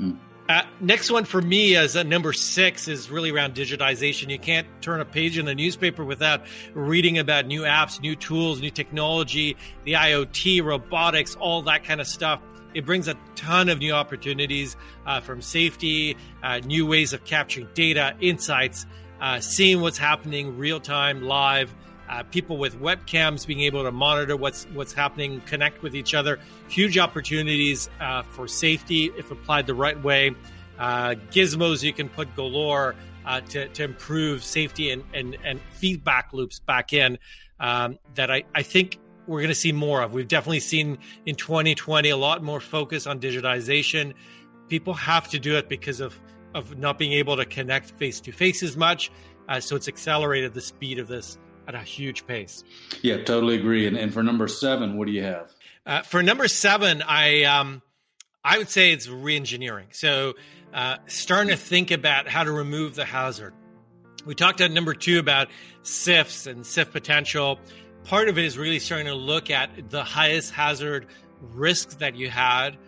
Mm. 0.00 0.18
Uh, 0.48 0.62
next 0.80 1.10
one 1.10 1.26
for 1.26 1.42
me 1.42 1.76
as 1.76 1.94
a 1.94 2.02
number 2.02 2.32
six 2.32 2.88
is 2.88 3.10
really 3.10 3.30
around 3.30 3.54
digitization. 3.54 4.30
You 4.30 4.38
can't 4.38 4.66
turn 4.80 4.98
a 4.98 5.04
page 5.04 5.36
in 5.36 5.44
the 5.44 5.54
newspaper 5.54 6.02
without 6.02 6.46
reading 6.72 7.18
about 7.18 7.44
new 7.44 7.62
apps, 7.62 8.00
new 8.00 8.16
tools, 8.16 8.58
new 8.62 8.70
technology, 8.70 9.58
the 9.84 9.92
IoT, 9.92 10.64
robotics, 10.64 11.34
all 11.34 11.60
that 11.62 11.84
kind 11.84 12.00
of 12.00 12.06
stuff. 12.06 12.40
It 12.74 12.84
brings 12.84 13.08
a 13.08 13.16
ton 13.34 13.68
of 13.68 13.78
new 13.78 13.92
opportunities 13.92 14.76
uh, 15.06 15.20
from 15.20 15.42
safety, 15.42 16.16
uh, 16.42 16.58
new 16.58 16.86
ways 16.86 17.12
of 17.12 17.24
capturing 17.24 17.68
data, 17.74 18.14
insights, 18.20 18.86
uh, 19.20 19.40
seeing 19.40 19.80
what's 19.80 19.98
happening 19.98 20.56
real 20.58 20.80
time, 20.80 21.22
live 21.22 21.74
uh, 22.08 22.22
people 22.22 22.56
with 22.56 22.80
webcams 22.80 23.46
being 23.46 23.60
able 23.60 23.82
to 23.82 23.92
monitor 23.92 24.34
what's 24.36 24.64
what's 24.72 24.94
happening, 24.94 25.42
connect 25.42 25.82
with 25.82 25.94
each 25.94 26.14
other. 26.14 26.38
Huge 26.68 26.96
opportunities 26.96 27.90
uh, 28.00 28.22
for 28.22 28.48
safety 28.48 29.10
if 29.18 29.30
applied 29.30 29.66
the 29.66 29.74
right 29.74 30.02
way. 30.02 30.34
Uh, 30.78 31.14
gizmos 31.30 31.82
you 31.82 31.92
can 31.92 32.08
put 32.08 32.34
galore 32.34 32.94
to, 33.50 33.68
to 33.68 33.84
improve 33.84 34.42
safety 34.42 34.90
and, 34.90 35.04
and, 35.12 35.36
and 35.44 35.60
feedback 35.72 36.32
loops 36.32 36.60
back 36.60 36.94
in 36.94 37.18
um, 37.60 37.98
that 38.14 38.30
I, 38.30 38.44
I 38.54 38.62
think 38.62 38.98
we're 39.28 39.40
going 39.40 39.48
to 39.48 39.54
see 39.54 39.72
more 39.72 40.02
of. 40.02 40.14
We've 40.14 40.26
definitely 40.26 40.60
seen 40.60 40.98
in 41.26 41.36
2020 41.36 42.08
a 42.08 42.16
lot 42.16 42.42
more 42.42 42.60
focus 42.60 43.06
on 43.06 43.20
digitization. 43.20 44.14
People 44.68 44.94
have 44.94 45.28
to 45.28 45.38
do 45.38 45.56
it 45.56 45.68
because 45.68 46.00
of, 46.00 46.18
of 46.54 46.78
not 46.78 46.98
being 46.98 47.12
able 47.12 47.36
to 47.36 47.44
connect 47.44 47.90
face 47.92 48.20
to 48.22 48.32
face 48.32 48.62
as 48.62 48.76
much. 48.76 49.10
Uh, 49.48 49.60
so 49.60 49.76
it's 49.76 49.88
accelerated 49.88 50.54
the 50.54 50.60
speed 50.60 50.98
of 50.98 51.08
this 51.08 51.38
at 51.66 51.74
a 51.74 51.80
huge 51.80 52.26
pace. 52.26 52.64
Yeah, 53.02 53.18
totally 53.18 53.56
agree. 53.56 53.86
And, 53.86 53.96
and 53.96 54.12
for 54.12 54.22
number 54.22 54.48
seven, 54.48 54.96
what 54.96 55.06
do 55.06 55.12
you 55.12 55.22
have? 55.22 55.52
Uh, 55.86 56.02
for 56.02 56.22
number 56.22 56.48
seven, 56.48 57.02
I 57.02 57.44
um, 57.44 57.82
I 58.44 58.58
would 58.58 58.68
say 58.68 58.92
it's 58.92 59.06
reengineering. 59.06 59.86
So 59.90 60.34
uh, 60.72 60.96
starting 61.06 61.50
to 61.50 61.56
think 61.56 61.90
about 61.90 62.28
how 62.28 62.44
to 62.44 62.52
remove 62.52 62.94
the 62.94 63.04
hazard. 63.04 63.54
We 64.26 64.34
talked 64.34 64.60
at 64.60 64.70
number 64.70 64.94
two 64.94 65.18
about 65.18 65.48
SIFs 65.82 66.46
and 66.46 66.66
SIF 66.66 66.92
potential. 66.92 67.58
Part 68.08 68.30
of 68.30 68.38
it 68.38 68.44
is 68.46 68.56
really 68.56 68.78
starting 68.78 69.06
to 69.08 69.14
look 69.14 69.50
at 69.50 69.90
the 69.90 70.02
highest 70.02 70.54
hazard 70.54 71.08
risks 71.52 71.96
that 71.96 72.16
you 72.16 72.30
had 72.30 72.78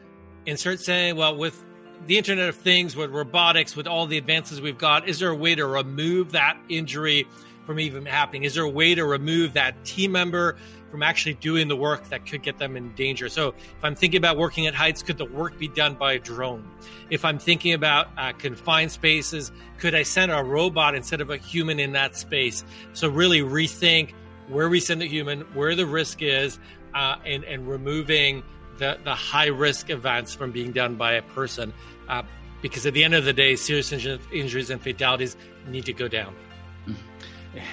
and 0.46 0.58
start 0.58 0.80
saying, 0.80 1.14
well, 1.16 1.36
with 1.36 1.62
the 2.06 2.16
Internet 2.16 2.48
of 2.48 2.56
Things, 2.56 2.96
with 2.96 3.10
robotics, 3.10 3.76
with 3.76 3.86
all 3.86 4.06
the 4.06 4.16
advances 4.16 4.62
we've 4.62 4.78
got, 4.78 5.06
is 5.10 5.18
there 5.18 5.28
a 5.28 5.36
way 5.36 5.54
to 5.54 5.66
remove 5.66 6.32
that 6.32 6.56
injury 6.70 7.28
from 7.66 7.78
even 7.78 8.06
happening? 8.06 8.44
Is 8.44 8.54
there 8.54 8.64
a 8.64 8.70
way 8.70 8.94
to 8.94 9.04
remove 9.04 9.52
that 9.52 9.84
team 9.84 10.12
member 10.12 10.56
from 10.90 11.02
actually 11.02 11.34
doing 11.34 11.68
the 11.68 11.76
work 11.76 12.08
that 12.08 12.24
could 12.24 12.42
get 12.42 12.56
them 12.56 12.74
in 12.74 12.94
danger? 12.94 13.28
So, 13.28 13.48
if 13.48 13.84
I'm 13.84 13.94
thinking 13.94 14.16
about 14.16 14.38
working 14.38 14.66
at 14.68 14.74
heights, 14.74 15.02
could 15.02 15.18
the 15.18 15.26
work 15.26 15.58
be 15.58 15.68
done 15.68 15.96
by 15.96 16.14
a 16.14 16.18
drone? 16.18 16.66
If 17.10 17.26
I'm 17.26 17.38
thinking 17.38 17.74
about 17.74 18.08
uh, 18.16 18.32
confined 18.32 18.90
spaces, 18.90 19.52
could 19.76 19.94
I 19.94 20.02
send 20.02 20.32
a 20.32 20.42
robot 20.42 20.94
instead 20.94 21.20
of 21.20 21.28
a 21.28 21.36
human 21.36 21.78
in 21.78 21.92
that 21.92 22.16
space? 22.16 22.64
So, 22.94 23.10
really 23.10 23.40
rethink 23.40 24.14
where 24.50 24.68
we 24.68 24.80
send 24.80 25.00
the 25.00 25.08
human, 25.08 25.40
where 25.54 25.74
the 25.74 25.86
risk 25.86 26.22
is, 26.22 26.58
uh, 26.94 27.16
and, 27.24 27.44
and 27.44 27.68
removing 27.68 28.42
the, 28.78 28.98
the 29.04 29.14
high 29.14 29.46
risk 29.46 29.90
events 29.90 30.34
from 30.34 30.50
being 30.50 30.72
done 30.72 30.96
by 30.96 31.12
a 31.12 31.22
person. 31.22 31.72
Uh, 32.08 32.22
because 32.62 32.84
at 32.86 32.94
the 32.94 33.04
end 33.04 33.14
of 33.14 33.24
the 33.24 33.32
day, 33.32 33.56
serious 33.56 33.92
injuries 33.92 34.70
and 34.70 34.82
fatalities 34.82 35.36
need 35.68 35.86
to 35.86 35.92
go 35.92 36.08
down. 36.08 36.34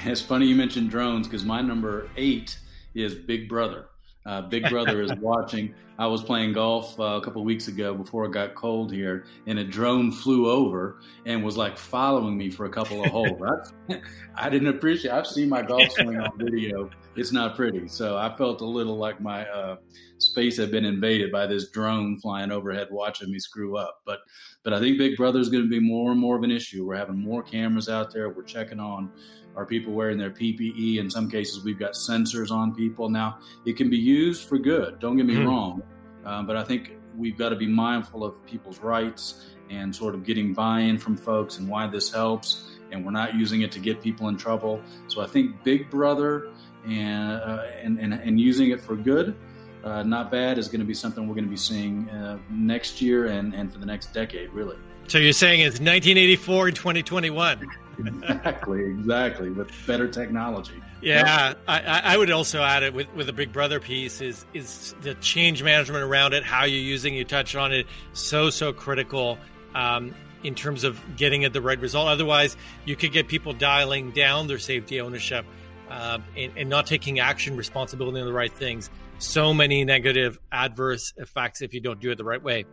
It's 0.06 0.22
funny 0.22 0.48
you 0.48 0.56
mentioned 0.56 0.90
drones 0.90 1.28
because 1.28 1.46
my 1.46 1.62
number 1.62 2.10
eight 2.18 2.58
is 2.96 3.14
Big 3.14 3.48
Brother. 3.48 3.86
Uh, 4.28 4.42
Big 4.42 4.70
Brother 4.70 5.02
is 5.02 5.12
watching. 5.22 5.74
I 5.98 6.06
was 6.06 6.22
playing 6.22 6.54
golf 6.54 7.00
uh, 7.00 7.04
a 7.04 7.22
couple 7.22 7.44
weeks 7.44 7.70
ago 7.70 7.96
before 7.96 8.26
it 8.26 8.32
got 8.32 8.54
cold 8.54 8.92
here, 8.92 9.26
and 9.48 9.58
a 9.58 9.64
drone 9.64 10.12
flew 10.12 10.52
over 10.52 11.00
and 11.26 11.44
was 11.44 11.58
like 11.58 11.78
following 11.78 12.38
me 12.38 12.52
for 12.52 12.66
a 12.66 12.70
couple 12.70 13.04
of 13.04 13.10
holes. 13.10 13.42
I, 13.90 14.02
I 14.36 14.50
didn't 14.50 14.68
appreciate. 14.68 15.12
I've 15.12 15.26
seen 15.26 15.50
my 15.50 15.62
golf 15.62 15.90
swing 15.94 16.20
on 16.20 16.38
video. 16.38 16.90
It's 17.16 17.32
not 17.32 17.56
pretty, 17.56 17.88
so 17.88 18.18
I 18.18 18.36
felt 18.38 18.62
a 18.62 18.66
little 18.66 18.98
like 18.98 19.22
my 19.22 19.48
uh, 19.48 19.78
space 20.18 20.58
had 20.58 20.72
been 20.72 20.86
invaded 20.86 21.32
by 21.32 21.48
this 21.48 21.70
drone 21.70 22.20
flying 22.20 22.52
overhead, 22.52 22.90
watching 22.92 23.32
me 23.32 23.40
screw 23.40 23.78
up. 23.78 24.02
But 24.06 24.20
but 24.64 24.74
I 24.74 24.80
think 24.80 24.98
Big 24.98 25.16
Brother 25.16 25.40
is 25.40 25.50
going 25.50 25.64
to 25.64 25.70
be 25.70 25.80
more 25.80 26.12
and 26.12 26.20
more 26.20 26.36
of 26.36 26.44
an 26.44 26.52
issue. 26.52 26.86
We're 26.86 26.98
having 26.98 27.18
more 27.18 27.42
cameras 27.42 27.88
out 27.88 28.14
there. 28.14 28.30
We're 28.30 28.44
checking 28.44 28.80
on 28.80 29.10
are 29.58 29.66
people 29.66 29.92
wearing 29.92 30.18
their 30.18 30.30
PPE? 30.30 31.00
In 31.00 31.10
some 31.10 31.30
cases, 31.30 31.64
we've 31.64 31.80
got 31.80 31.94
sensors 31.94 32.52
on 32.52 32.74
people. 32.74 33.10
Now, 33.10 33.40
it 33.66 33.76
can 33.76 33.90
be 33.90 33.98
used 33.98 34.48
for 34.48 34.58
good, 34.58 35.00
don't 35.00 35.18
get 35.18 35.26
me 35.26 35.36
mm. 35.36 35.48
wrong, 35.48 35.82
uh, 36.26 36.44
but 36.44 36.56
I 36.56 36.64
think 36.64 36.94
we've 37.18 37.38
got 37.38 37.50
to 37.50 37.56
be 37.56 37.68
mindful 37.68 38.24
of 38.24 38.46
people's 38.46 38.80
rights 38.80 39.48
and 39.70 39.94
sort 39.94 40.14
of 40.14 40.24
getting 40.24 40.54
buy 40.54 40.82
in 40.82 40.98
from 40.98 41.18
folks 41.18 41.58
and 41.58 41.68
why 41.68 41.88
this 41.88 42.12
helps. 42.12 42.70
And 42.92 43.04
we're 43.04 43.12
not 43.12 43.36
using 43.36 43.62
it 43.62 43.72
to 43.74 43.80
get 43.80 44.02
people 44.02 44.30
in 44.30 44.38
trouble. 44.38 44.82
So 45.08 45.22
I 45.22 45.28
think 45.28 45.62
Big 45.64 45.90
Brother 45.90 46.52
and, 46.88 47.42
uh, 47.42 47.64
and, 47.82 48.00
and, 48.00 48.14
and 48.14 48.40
using 48.40 48.70
it 48.70 48.80
for 48.80 48.96
good, 48.96 49.36
uh, 49.84 50.04
not 50.04 50.32
bad, 50.32 50.58
is 50.58 50.68
going 50.68 50.80
to 50.80 50.86
be 50.86 50.94
something 50.94 51.28
we're 51.28 51.36
going 51.36 51.44
to 51.44 51.50
be 51.50 51.58
seeing 51.58 52.10
uh, 52.10 52.38
next 52.50 53.02
year 53.02 53.26
and, 53.26 53.54
and 53.54 53.74
for 53.74 53.80
the 53.80 53.86
next 53.86 54.14
decade, 54.14 54.52
really. 54.54 54.78
So 55.08 55.18
you're 55.18 55.34
saying 55.34 55.62
it's 55.62 55.80
1984 55.80 56.68
and 56.68 56.76
2021. 56.76 57.87
Exactly, 58.00 58.84
exactly, 58.84 59.50
with 59.50 59.72
better 59.86 60.08
technology. 60.08 60.82
Yeah, 61.02 61.54
I, 61.68 62.02
I, 62.04 62.18
would 62.18 62.32
also 62.32 62.62
add 62.62 62.84
it 62.84 62.94
with, 62.94 63.08
with 63.14 63.28
the 63.28 63.34
Big 63.34 63.54
Brother 63.54 63.80
piece 63.80 64.20
is 64.20 64.46
is 64.54 64.96
the 65.02 65.14
change 65.16 65.62
management 65.62 66.04
around 66.04 66.34
it, 66.34 66.44
how 66.44 66.66
you're 66.66 66.80
using. 66.80 67.14
You 67.14 67.24
touched 67.24 67.56
on 67.56 67.72
it, 67.72 67.86
so 68.14 68.50
so 68.50 68.74
critical 68.74 69.38
um, 69.76 70.14
in 70.44 70.56
terms 70.56 70.84
of 70.84 71.00
getting 71.16 71.46
at 71.46 71.54
the 71.54 71.62
right 71.62 71.80
result. 71.80 72.08
Otherwise, 72.08 72.58
you 72.86 72.96
could 72.96 73.12
get 73.12 73.28
people 73.28 73.54
dialing 73.54 74.12
down 74.12 74.48
their 74.48 74.60
safety 74.60 75.00
ownership 75.02 75.46
uh, 75.90 76.20
and, 76.36 76.52
and 76.58 76.70
not 76.70 76.88
taking 76.88 77.20
action, 77.20 77.56
responsibility 77.56 78.20
on 78.20 78.26
the 78.26 78.34
right 78.34 78.54
things. 78.54 78.90
So 79.20 79.54
many 79.54 79.84
negative 79.84 80.40
adverse 80.52 81.14
effects 81.18 81.62
if 81.62 81.74
you 81.74 81.82
don't 81.82 82.00
do 82.00 82.12
it 82.12 82.18
the 82.18 82.24
right 82.24 82.42
way. 82.42 82.66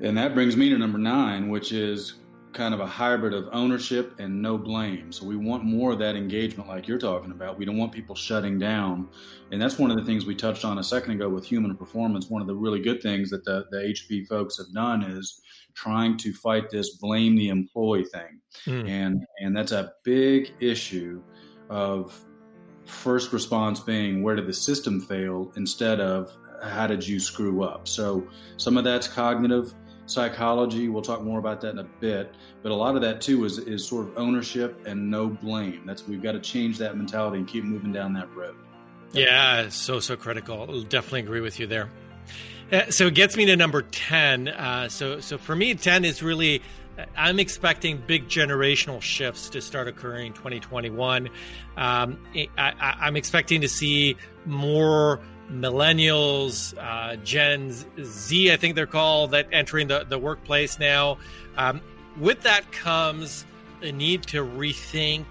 And 0.00 0.16
that 0.18 0.34
brings 0.34 0.56
me 0.56 0.70
to 0.70 0.78
number 0.78 0.98
nine, 0.98 1.50
which 1.50 1.72
is 1.72 2.14
kind 2.54 2.72
of 2.72 2.80
a 2.80 2.86
hybrid 2.86 3.34
of 3.34 3.48
ownership 3.52 4.18
and 4.18 4.40
no 4.40 4.56
blame. 4.56 5.12
So 5.12 5.26
we 5.26 5.36
want 5.36 5.64
more 5.64 5.92
of 5.92 5.98
that 5.98 6.16
engagement, 6.16 6.68
like 6.68 6.88
you're 6.88 6.98
talking 6.98 7.32
about. 7.32 7.58
We 7.58 7.64
don't 7.64 7.76
want 7.76 7.92
people 7.92 8.14
shutting 8.14 8.58
down. 8.58 9.08
And 9.52 9.60
that's 9.60 9.78
one 9.78 9.90
of 9.90 9.96
the 9.96 10.04
things 10.04 10.24
we 10.24 10.34
touched 10.34 10.64
on 10.64 10.78
a 10.78 10.84
second 10.84 11.12
ago 11.12 11.28
with 11.28 11.44
human 11.44 11.76
performance. 11.76 12.30
One 12.30 12.40
of 12.40 12.48
the 12.48 12.54
really 12.54 12.80
good 12.80 13.02
things 13.02 13.30
that 13.30 13.44
the, 13.44 13.66
the 13.70 13.78
HP 13.78 14.26
folks 14.28 14.56
have 14.58 14.72
done 14.72 15.02
is 15.02 15.42
trying 15.74 16.16
to 16.18 16.32
fight 16.32 16.70
this 16.70 16.96
blame 16.96 17.36
the 17.36 17.48
employee 17.48 18.04
thing. 18.04 18.40
Mm. 18.66 18.88
And 18.88 19.26
and 19.40 19.56
that's 19.56 19.72
a 19.72 19.92
big 20.04 20.52
issue 20.60 21.22
of 21.68 22.18
first 22.86 23.32
response 23.32 23.80
being 23.80 24.22
where 24.22 24.36
did 24.36 24.46
the 24.46 24.52
system 24.52 25.00
fail 25.00 25.52
instead 25.56 26.00
of 26.00 26.36
how 26.62 26.86
did 26.86 27.06
you 27.06 27.20
screw 27.20 27.62
up. 27.64 27.88
So 27.88 28.26
some 28.56 28.76
of 28.76 28.84
that's 28.84 29.08
cognitive 29.08 29.74
psychology. 30.06 30.88
We'll 30.88 31.02
talk 31.02 31.22
more 31.22 31.38
about 31.38 31.60
that 31.62 31.70
in 31.70 31.78
a 31.78 31.84
bit. 31.84 32.34
But 32.62 32.72
a 32.72 32.74
lot 32.74 32.96
of 32.96 33.02
that 33.02 33.20
too 33.20 33.44
is 33.44 33.58
is 33.58 33.86
sort 33.86 34.08
of 34.08 34.18
ownership 34.18 34.86
and 34.86 35.10
no 35.10 35.28
blame. 35.28 35.82
That's 35.86 36.06
we've 36.06 36.22
got 36.22 36.32
to 36.32 36.40
change 36.40 36.78
that 36.78 36.96
mentality 36.96 37.38
and 37.38 37.48
keep 37.48 37.64
moving 37.64 37.92
down 37.92 38.12
that 38.14 38.34
road. 38.34 38.56
Yeah, 39.12 39.68
so 39.68 40.00
so 40.00 40.16
critical. 40.16 40.82
Definitely 40.82 41.20
agree 41.20 41.40
with 41.40 41.60
you 41.60 41.66
there. 41.66 41.88
Uh, 42.72 42.90
so 42.90 43.06
it 43.06 43.14
gets 43.14 43.36
me 43.36 43.46
to 43.46 43.56
number 43.56 43.82
ten. 43.82 44.48
Uh, 44.48 44.88
so 44.88 45.20
so 45.20 45.38
for 45.38 45.54
me, 45.54 45.74
ten 45.74 46.04
is 46.04 46.22
really. 46.22 46.62
I'm 47.16 47.40
expecting 47.40 48.00
big 48.06 48.28
generational 48.28 49.02
shifts 49.02 49.50
to 49.50 49.60
start 49.60 49.88
occurring 49.88 50.28
in 50.28 50.32
2021. 50.32 51.28
Um, 51.76 52.18
I, 52.56 53.08
am 53.08 53.16
expecting 53.16 53.62
to 53.62 53.68
see 53.68 54.16
more 54.46 55.20
millennials, 55.50 56.74
uh, 56.78 57.16
Gen 57.16 57.72
Z, 58.02 58.52
I 58.52 58.56
think 58.56 58.74
they're 58.74 58.86
called, 58.86 59.32
that 59.32 59.48
entering 59.52 59.88
the, 59.88 60.04
the 60.08 60.18
workplace 60.18 60.78
now. 60.78 61.18
Um, 61.56 61.80
with 62.18 62.42
that 62.42 62.70
comes 62.72 63.44
a 63.82 63.92
need 63.92 64.22
to 64.24 64.44
rethink 64.44 65.26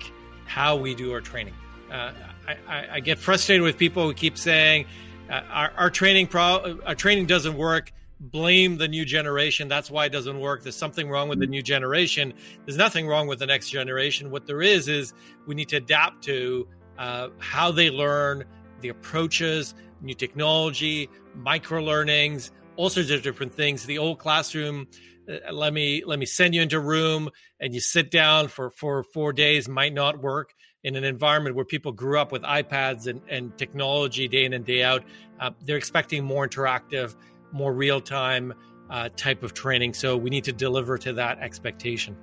how 0.46 0.76
we 0.76 0.94
do 0.96 1.12
our 1.14 1.22
training. 1.22 1.54
Uh, 1.92 2.12
I, 2.48 2.58
I, 2.68 2.88
I, 2.94 3.00
get 3.00 3.18
frustrated 3.18 3.64
with 3.64 3.78
people 3.78 4.06
who 4.06 4.14
keep 4.14 4.38
saying 4.38 4.86
uh, 5.30 5.42
our, 5.50 5.74
our 5.78 5.90
training 5.90 6.28
pro- 6.28 6.80
our 6.86 6.96
training 6.96 7.26
doesn't 7.26 7.56
work. 7.56 7.92
Blame 8.20 8.78
the 8.78 8.88
new 8.88 9.06
generation. 9.06 9.68
That's 9.68 9.92
why 9.92 10.06
it 10.06 10.12
doesn't 10.12 10.40
work. 10.40 10.64
There's 10.64 10.76
something 10.76 11.10
wrong 11.10 11.28
with 11.28 11.40
the 11.40 11.48
new 11.48 11.62
generation. 11.62 12.34
There's 12.66 12.78
nothing 12.78 13.08
wrong 13.08 13.28
with 13.28 13.40
the 13.40 13.46
next 13.46 13.70
generation. 13.70 14.32
What 14.32 14.48
there 14.48 14.62
is 14.62 14.88
is 14.88 15.14
we 15.46 15.56
need 15.56 15.70
to 15.70 15.78
adapt 15.78 16.24
to 16.26 16.68
uh, 16.98 17.30
how 17.40 17.72
they 17.72 17.90
learn, 17.90 18.46
the 18.82 18.90
approaches, 18.90 19.76
new 20.04 20.14
technology, 20.14 21.10
micro 21.36 21.82
learnings, 21.82 22.52
all 22.76 22.90
sorts 22.90 23.10
of 23.10 23.24
different 23.24 23.54
things. 23.54 23.86
The 23.86 23.98
old 23.98 24.20
classroom, 24.20 24.88
uh, 25.30 25.52
let 25.52 25.74
me 25.74 26.04
let 26.06 26.20
me 26.20 26.26
send 26.26 26.54
you 26.54 26.62
into 26.62 26.78
a 26.78 26.82
room 26.82 27.30
and 27.60 27.74
you 27.74 27.80
sit 27.80 28.12
down 28.12 28.48
for 28.48 28.72
for 28.72 29.04
four 29.04 29.34
days 29.34 29.68
might 29.68 29.94
not 29.94 30.22
work 30.22 30.54
in 30.84 30.96
an 30.96 31.04
environment 31.04 31.56
where 31.56 31.66
people 31.66 31.92
grew 31.94 32.20
up 32.20 32.32
with 32.32 32.42
iPads 32.44 33.08
and, 33.08 33.22
and 33.30 33.58
technology 33.58 34.28
day 34.28 34.44
in 34.44 34.54
and 34.54 34.66
day 34.66 34.84
out. 34.84 35.04
Uh, 35.40 35.52
they're 35.62 35.78
expecting 35.78 36.24
more 36.24 36.48
interactive, 36.48 37.16
more 37.52 37.74
real 37.74 38.02
time 38.02 38.54
uh, 38.90 39.10
type 39.16 39.44
of 39.44 39.54
training. 39.54 39.94
So 39.94 40.18
we 40.18 40.30
need 40.30 40.44
to 40.44 40.54
deliver 40.54 40.98
to 41.00 41.14
that 41.14 41.40
expectation. 41.40 42.18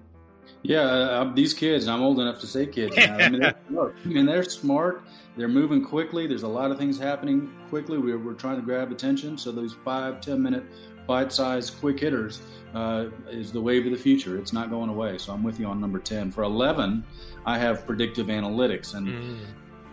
Yeah, 0.63 0.83
uh, 0.83 1.33
these 1.35 1.55
kids, 1.55 1.89
I'm 1.89 2.03
old 2.03 2.21
enough 2.21 2.39
to 2.41 2.47
say 2.47 2.67
kids 2.67 2.95
now. 2.97 3.17
I 3.17 3.31
mean, 3.31 3.41
they're 3.41 3.55
I 4.05 4.09
mean, 4.09 4.27
they're 4.27 4.43
smart. 4.43 5.05
They're 5.37 5.49
moving 5.49 5.83
quickly. 5.83 6.27
There's 6.27 6.43
a 6.43 6.49
lot 6.49 6.71
of 6.71 6.79
things 6.79 6.99
happening 6.99 7.51
quickly. 7.71 7.97
We're, 7.97 8.19
we're 8.19 8.35
trying 8.35 8.57
to 8.57 8.63
grab 8.63 8.93
attention. 8.93 9.39
So 9.39 9.53
those 9.53 9.75
five, 9.85 10.21
ten 10.21 10.43
minute 10.43 10.65
bite-sized 11.07 11.81
quick 11.81 11.99
hitters 11.99 12.41
uh, 12.75 13.07
is 13.31 13.51
the 13.51 13.61
wave 13.61 13.87
of 13.87 13.93
the 13.93 13.99
future. 13.99 14.39
It's 14.39 14.53
not 14.53 14.71
going 14.71 14.91
away. 14.91 15.19
So 15.19 15.33
I'm 15.33 15.43
with 15.43 15.59
you 15.59 15.67
on 15.67 15.81
number 15.81 15.99
10. 15.99 16.31
For 16.31 16.45
11, 16.45 17.05
I 17.47 17.59
have 17.59 17.87
predictive 17.87 18.29
analytics. 18.29 18.95
And 18.95 19.09
mm. 19.09 19.39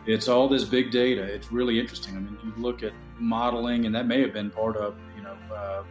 it's 0.05 0.27
all 0.27 0.47
this 0.47 0.63
big 0.63 0.91
data. 0.91 1.23
It's 1.23 1.51
really 1.51 1.79
interesting. 1.79 2.15
I 2.17 2.19
mean, 2.19 2.37
you 2.43 2.53
look 2.61 2.83
at 2.83 2.93
modeling, 3.17 3.85
and 3.85 3.95
that 3.95 4.05
may 4.05 4.21
have 4.21 4.33
been 4.33 4.51
part 4.51 4.77
of, 4.77 4.95
you 5.15 5.23
know, 5.23 5.35
uh, 5.55 5.83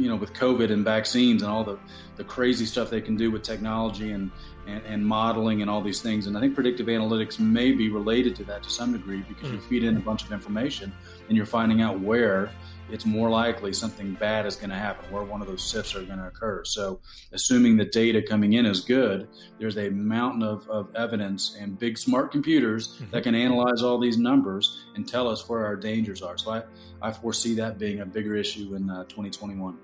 you 0.00 0.08
know, 0.08 0.16
with 0.16 0.32
COVID 0.32 0.72
and 0.72 0.84
vaccines 0.84 1.42
and 1.42 1.50
all 1.50 1.64
the, 1.64 1.78
the 2.16 2.24
crazy 2.24 2.66
stuff 2.66 2.90
they 2.90 3.00
can 3.00 3.16
do 3.16 3.30
with 3.30 3.42
technology 3.42 4.12
and, 4.12 4.30
and, 4.66 4.82
and, 4.84 5.04
modeling 5.04 5.62
and 5.62 5.70
all 5.70 5.82
these 5.82 6.00
things. 6.00 6.26
And 6.26 6.36
I 6.36 6.40
think 6.40 6.54
predictive 6.54 6.86
analytics 6.86 7.38
may 7.38 7.72
be 7.72 7.88
related 7.90 8.34
to 8.36 8.44
that 8.44 8.62
to 8.62 8.70
some 8.70 8.92
degree 8.92 9.22
because 9.28 9.50
mm. 9.50 9.54
you 9.54 9.60
feed 9.60 9.84
in 9.84 9.96
a 9.96 10.00
bunch 10.00 10.24
of 10.24 10.32
information 10.32 10.92
and 11.28 11.36
you're 11.36 11.46
finding 11.46 11.82
out 11.82 12.00
where 12.00 12.50
it's 12.92 13.06
more 13.06 13.30
likely 13.30 13.72
something 13.72 14.14
bad 14.14 14.46
is 14.46 14.56
going 14.56 14.70
to 14.70 14.76
happen, 14.76 15.10
where 15.12 15.22
one 15.22 15.40
of 15.40 15.46
those 15.46 15.62
SIFs 15.62 15.94
are 15.94 16.02
going 16.02 16.18
to 16.18 16.26
occur. 16.26 16.64
So, 16.64 17.00
assuming 17.32 17.76
the 17.76 17.84
data 17.84 18.20
coming 18.20 18.54
in 18.54 18.66
is 18.66 18.80
good, 18.80 19.28
there's 19.58 19.78
a 19.78 19.90
mountain 19.90 20.42
of, 20.42 20.68
of 20.68 20.94
evidence 20.94 21.56
and 21.60 21.78
big 21.78 21.98
smart 21.98 22.32
computers 22.32 22.96
mm-hmm. 22.96 23.10
that 23.12 23.22
can 23.22 23.34
analyze 23.34 23.82
all 23.82 23.98
these 23.98 24.18
numbers 24.18 24.84
and 24.94 25.06
tell 25.06 25.28
us 25.28 25.48
where 25.48 25.64
our 25.64 25.76
dangers 25.76 26.22
are. 26.22 26.36
So, 26.36 26.52
I, 26.52 26.62
I 27.02 27.12
foresee 27.12 27.54
that 27.54 27.78
being 27.78 28.00
a 28.00 28.06
bigger 28.06 28.36
issue 28.36 28.74
in 28.74 28.90
uh, 28.90 29.04
2021. 29.04 29.78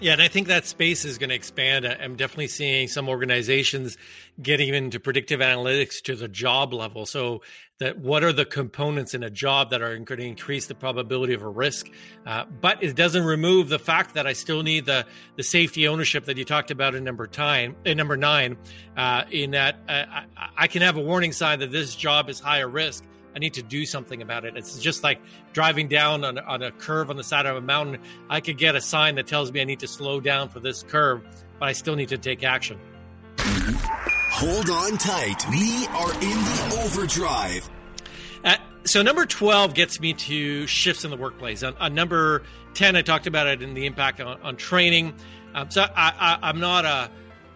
Yeah, 0.00 0.14
and 0.14 0.22
I 0.22 0.28
think 0.28 0.48
that 0.48 0.66
space 0.66 1.04
is 1.04 1.18
going 1.18 1.30
to 1.30 1.36
expand. 1.36 1.86
I'm 1.86 2.16
definitely 2.16 2.48
seeing 2.48 2.88
some 2.88 3.08
organizations 3.08 3.96
getting 4.40 4.74
into 4.74 4.98
predictive 4.98 5.40
analytics 5.40 6.02
to 6.02 6.16
the 6.16 6.26
job 6.26 6.72
level. 6.72 7.06
So, 7.06 7.42
that 7.78 7.98
what 7.98 8.22
are 8.22 8.32
the 8.32 8.44
components 8.44 9.12
in 9.12 9.24
a 9.24 9.30
job 9.30 9.70
that 9.70 9.82
are 9.82 9.98
going 9.98 10.20
to 10.20 10.24
increase 10.24 10.66
the 10.66 10.74
probability 10.74 11.34
of 11.34 11.42
a 11.42 11.48
risk? 11.48 11.88
Uh, 12.24 12.44
but 12.60 12.82
it 12.82 12.94
doesn't 12.94 13.24
remove 13.24 13.68
the 13.68 13.78
fact 13.78 14.14
that 14.14 14.26
I 14.26 14.34
still 14.34 14.62
need 14.62 14.86
the 14.86 15.04
the 15.36 15.42
safety 15.42 15.88
ownership 15.88 16.26
that 16.26 16.36
you 16.36 16.44
talked 16.44 16.70
about 16.70 16.94
in 16.94 17.04
number 17.04 17.28
nine. 17.36 17.74
In 17.84 17.96
number 17.96 18.16
nine, 18.16 18.56
uh, 18.96 19.24
in 19.30 19.52
that 19.52 19.76
uh, 19.88 20.04
I, 20.08 20.24
I 20.56 20.66
can 20.68 20.82
have 20.82 20.96
a 20.96 21.00
warning 21.00 21.32
sign 21.32 21.58
that 21.58 21.72
this 21.72 21.96
job 21.96 22.28
is 22.28 22.38
higher 22.38 22.68
risk 22.68 23.04
I 23.34 23.38
need 23.38 23.54
to 23.54 23.62
do 23.62 23.86
something 23.86 24.22
about 24.22 24.44
it. 24.44 24.56
It's 24.56 24.78
just 24.78 25.02
like 25.02 25.20
driving 25.52 25.88
down 25.88 26.24
on, 26.24 26.38
on 26.38 26.62
a 26.62 26.70
curve 26.70 27.10
on 27.10 27.16
the 27.16 27.24
side 27.24 27.46
of 27.46 27.56
a 27.56 27.60
mountain. 27.60 28.00
I 28.28 28.40
could 28.40 28.58
get 28.58 28.76
a 28.76 28.80
sign 28.80 29.14
that 29.16 29.26
tells 29.26 29.52
me 29.52 29.60
I 29.60 29.64
need 29.64 29.80
to 29.80 29.88
slow 29.88 30.20
down 30.20 30.48
for 30.48 30.60
this 30.60 30.82
curve, 30.82 31.22
but 31.58 31.68
I 31.68 31.72
still 31.72 31.96
need 31.96 32.08
to 32.10 32.18
take 32.18 32.44
action. 32.44 32.78
Hold 33.38 34.70
on 34.70 34.98
tight. 34.98 35.44
We 35.50 35.86
are 35.88 36.12
in 36.14 36.20
the 36.20 36.82
overdrive. 36.84 37.68
Uh, 38.44 38.56
so 38.84 39.02
number 39.02 39.24
12 39.24 39.74
gets 39.74 40.00
me 40.00 40.14
to 40.14 40.66
shifts 40.66 41.04
in 41.04 41.10
the 41.10 41.16
workplace. 41.16 41.62
On, 41.62 41.76
on 41.76 41.94
number 41.94 42.42
10, 42.74 42.96
I 42.96 43.02
talked 43.02 43.26
about 43.26 43.46
it 43.46 43.62
in 43.62 43.74
the 43.74 43.86
impact 43.86 44.20
on, 44.20 44.40
on 44.42 44.56
training. 44.56 45.14
Um, 45.54 45.70
so 45.70 45.82
I, 45.82 45.88
I, 45.96 46.48
I'm 46.48 46.60
not 46.60 46.84
a 46.84 47.10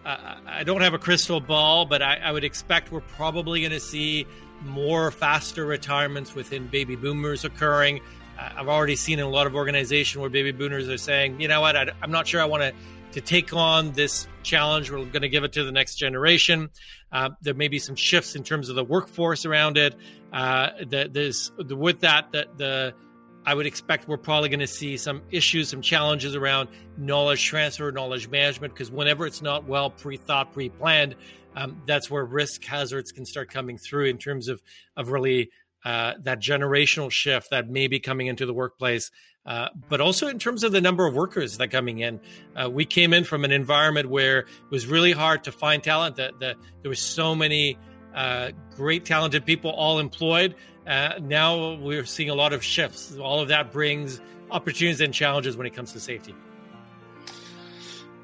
I 0.07 0.63
don't 0.63 0.79
have 0.81 0.93
a 0.93 0.99
crystal 0.99 1.41
ball, 1.41 1.85
but 1.85 2.01
I, 2.01 2.15
I 2.15 2.31
would 2.31 2.45
expect 2.45 2.91
we're 2.91 3.01
probably 3.01 3.59
going 3.59 3.73
to 3.73 3.79
see 3.79 4.25
more 4.63 5.11
faster 5.11 5.65
retirements 5.65 6.35
within 6.35 6.67
baby 6.67 6.95
boomers 6.95 7.45
occurring. 7.45 8.01
Uh, 8.39 8.49
I've 8.57 8.67
already 8.67 8.95
seen 8.95 9.19
in 9.19 9.25
a 9.25 9.29
lot 9.29 9.47
of 9.47 9.55
organizations 9.55 10.19
where 10.19 10.29
baby 10.29 10.51
boomers 10.51 10.87
are 10.89 10.97
saying, 10.97 11.39
you 11.41 11.47
know 11.47 11.61
what, 11.61 11.75
I, 11.75 11.91
am 12.03 12.11
not 12.11 12.27
sure 12.27 12.41
I 12.41 12.45
want 12.45 12.63
to 12.63 12.73
to 13.13 13.21
take 13.21 13.53
on 13.53 13.91
this 13.93 14.27
challenge. 14.43 14.91
We're 14.91 15.05
going 15.05 15.21
to 15.21 15.29
give 15.29 15.43
it 15.43 15.53
to 15.53 15.63
the 15.63 15.71
next 15.71 15.95
generation. 15.95 16.69
Uh, 17.11 17.29
there 17.41 17.53
may 17.53 17.67
be 17.67 17.79
some 17.79 17.95
shifts 17.95 18.35
in 18.35 18.43
terms 18.43 18.69
of 18.69 18.75
the 18.75 18.83
workforce 18.83 19.45
around 19.45 19.77
it. 19.77 19.95
Uh, 20.31 20.69
the, 20.85 21.09
there's 21.11 21.51
the, 21.57 21.75
with 21.75 22.01
that 22.01 22.31
the, 22.31 22.47
the 22.57 22.93
I 23.45 23.53
would 23.53 23.65
expect 23.65 24.09
we're 24.09 24.17
probably 24.17 24.49
going 24.49 24.59
to 24.59 24.67
see 24.67 24.97
some 24.97 25.21
issues, 25.31 25.69
some 25.69 25.81
challenges 25.81 26.35
around 26.35 26.67
knowledge 26.97 27.43
transfer, 27.45 27.91
knowledge 27.91 28.27
management, 28.27 28.73
because 28.73 28.91
whenever 28.91 29.25
it's 29.25 29.41
not 29.41 29.63
well 29.63 29.89
pre 29.89 30.17
thought, 30.17 30.51
pre 30.51 30.67
planned, 30.67 31.15
um, 31.57 31.81
that's 31.87 32.09
where 32.09 32.23
risk 32.23 32.63
hazards 32.63 33.11
can 33.11 33.25
start 33.25 33.49
coming 33.49 33.77
through 33.77 34.05
in 34.05 34.17
terms 34.17 34.47
of 34.47 34.61
of 34.95 35.09
really 35.09 35.49
uh, 35.83 36.13
that 36.21 36.39
generational 36.39 37.11
shift 37.11 37.49
that 37.49 37.69
may 37.69 37.87
be 37.87 37.99
coming 37.99 38.27
into 38.27 38.45
the 38.45 38.53
workplace, 38.53 39.09
uh, 39.45 39.69
but 39.89 40.01
also 40.01 40.27
in 40.27 40.37
terms 40.37 40.63
of 40.63 40.71
the 40.71 40.81
number 40.81 41.07
of 41.07 41.15
workers 41.15 41.57
that 41.57 41.63
are 41.63 41.67
coming 41.67 41.99
in. 41.99 42.19
Uh, 42.55 42.69
we 42.69 42.85
came 42.85 43.13
in 43.13 43.23
from 43.23 43.43
an 43.43 43.51
environment 43.51 44.09
where 44.09 44.39
it 44.39 44.47
was 44.69 44.85
really 44.85 45.11
hard 45.11 45.43
to 45.45 45.51
find 45.51 45.83
talent. 45.83 46.17
That 46.17 46.39
the, 46.39 46.55
there 46.81 46.89
was 46.89 46.99
so 46.99 47.33
many 47.33 47.77
uh, 48.13 48.51
great, 48.75 49.05
talented 49.05 49.45
people, 49.45 49.71
all 49.71 49.99
employed. 49.99 50.55
Uh, 50.85 51.13
now 51.21 51.75
we're 51.75 52.05
seeing 52.05 52.29
a 52.29 52.35
lot 52.35 52.53
of 52.53 52.63
shifts. 52.63 53.17
All 53.17 53.39
of 53.39 53.47
that 53.47 53.71
brings 53.71 54.21
opportunities 54.51 55.01
and 55.01 55.13
challenges 55.13 55.57
when 55.57 55.67
it 55.67 55.73
comes 55.73 55.91
to 55.93 55.99
safety. 55.99 56.35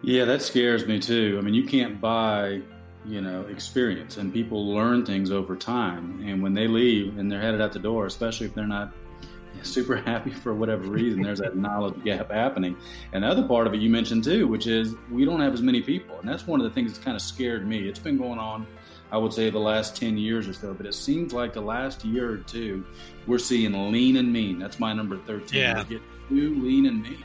Yeah, 0.02 0.26
that 0.26 0.42
scares 0.42 0.86
me 0.86 1.00
too. 1.00 1.38
I 1.40 1.42
mean, 1.42 1.54
you 1.54 1.64
can't 1.64 2.00
buy, 2.00 2.62
you 3.06 3.22
know, 3.22 3.42
experience, 3.44 4.18
and 4.18 4.34
people 4.34 4.74
learn 4.74 5.06
things 5.06 5.32
over 5.32 5.56
time. 5.56 6.24
And 6.26 6.42
when 6.42 6.54
they 6.54 6.68
leave 6.68 7.18
and 7.18 7.32
they're 7.32 7.42
headed 7.42 7.62
out 7.62 7.74
the 7.74 7.80
door, 7.80 8.06
especially 8.06 8.48
if 8.48 8.54
they're 8.54 8.68
not 8.68 8.94
super 9.64 9.96
happy 9.96 10.32
for 10.32 10.54
whatever 10.54 10.84
reason, 10.84 11.22
there's 11.22 11.40
that 11.40 11.56
knowledge 11.56 12.02
gap 12.04 12.32
happening. 12.32 12.76
And 13.12 13.24
the 13.24 13.28
other 13.28 13.48
part 13.48 13.68
of 13.68 13.74
it 13.74 13.80
you 13.80 13.90
mentioned 13.90 14.24
too, 14.24 14.48
which 14.48 14.68
is 14.68 14.96
we 15.12 15.26
don't 15.26 15.42
have 15.42 15.54
as 15.54 15.62
many 15.62 15.82
people, 15.82 16.20
and 16.20 16.28
that's 16.28 16.48
one 16.48 16.60
of 16.60 16.64
the 16.66 16.72
things 16.72 16.92
that's 16.92 17.04
kind 17.04 17.16
of 17.16 17.22
scared 17.22 17.68
me. 17.68 17.88
It's 17.88 18.00
been 18.00 18.18
going 18.18 18.40
on 18.40 18.66
I 19.14 19.18
would 19.18 19.32
say 19.32 19.52
the 19.52 19.60
last 19.60 19.96
10 19.96 20.18
years 20.18 20.48
or 20.48 20.54
so, 20.54 20.74
but 20.74 20.88
it 20.88 20.96
seems 20.96 21.34
like 21.34 21.54
the 21.54 21.62
last 21.62 22.04
year 22.04 22.32
or 22.32 22.38
two, 22.38 22.84
we're 23.28 23.38
seeing 23.38 23.92
lean 23.92 24.18
and 24.18 24.34
mean. 24.34 24.58
That's 24.58 24.80
my 24.80 24.92
number 24.92 25.20
13. 25.20 25.60
Yeah. 25.60 25.84
We 25.84 25.98
get 25.98 26.02
too 26.30 26.60
lean 26.60 26.88
and 26.88 27.04
mean. 27.04 27.24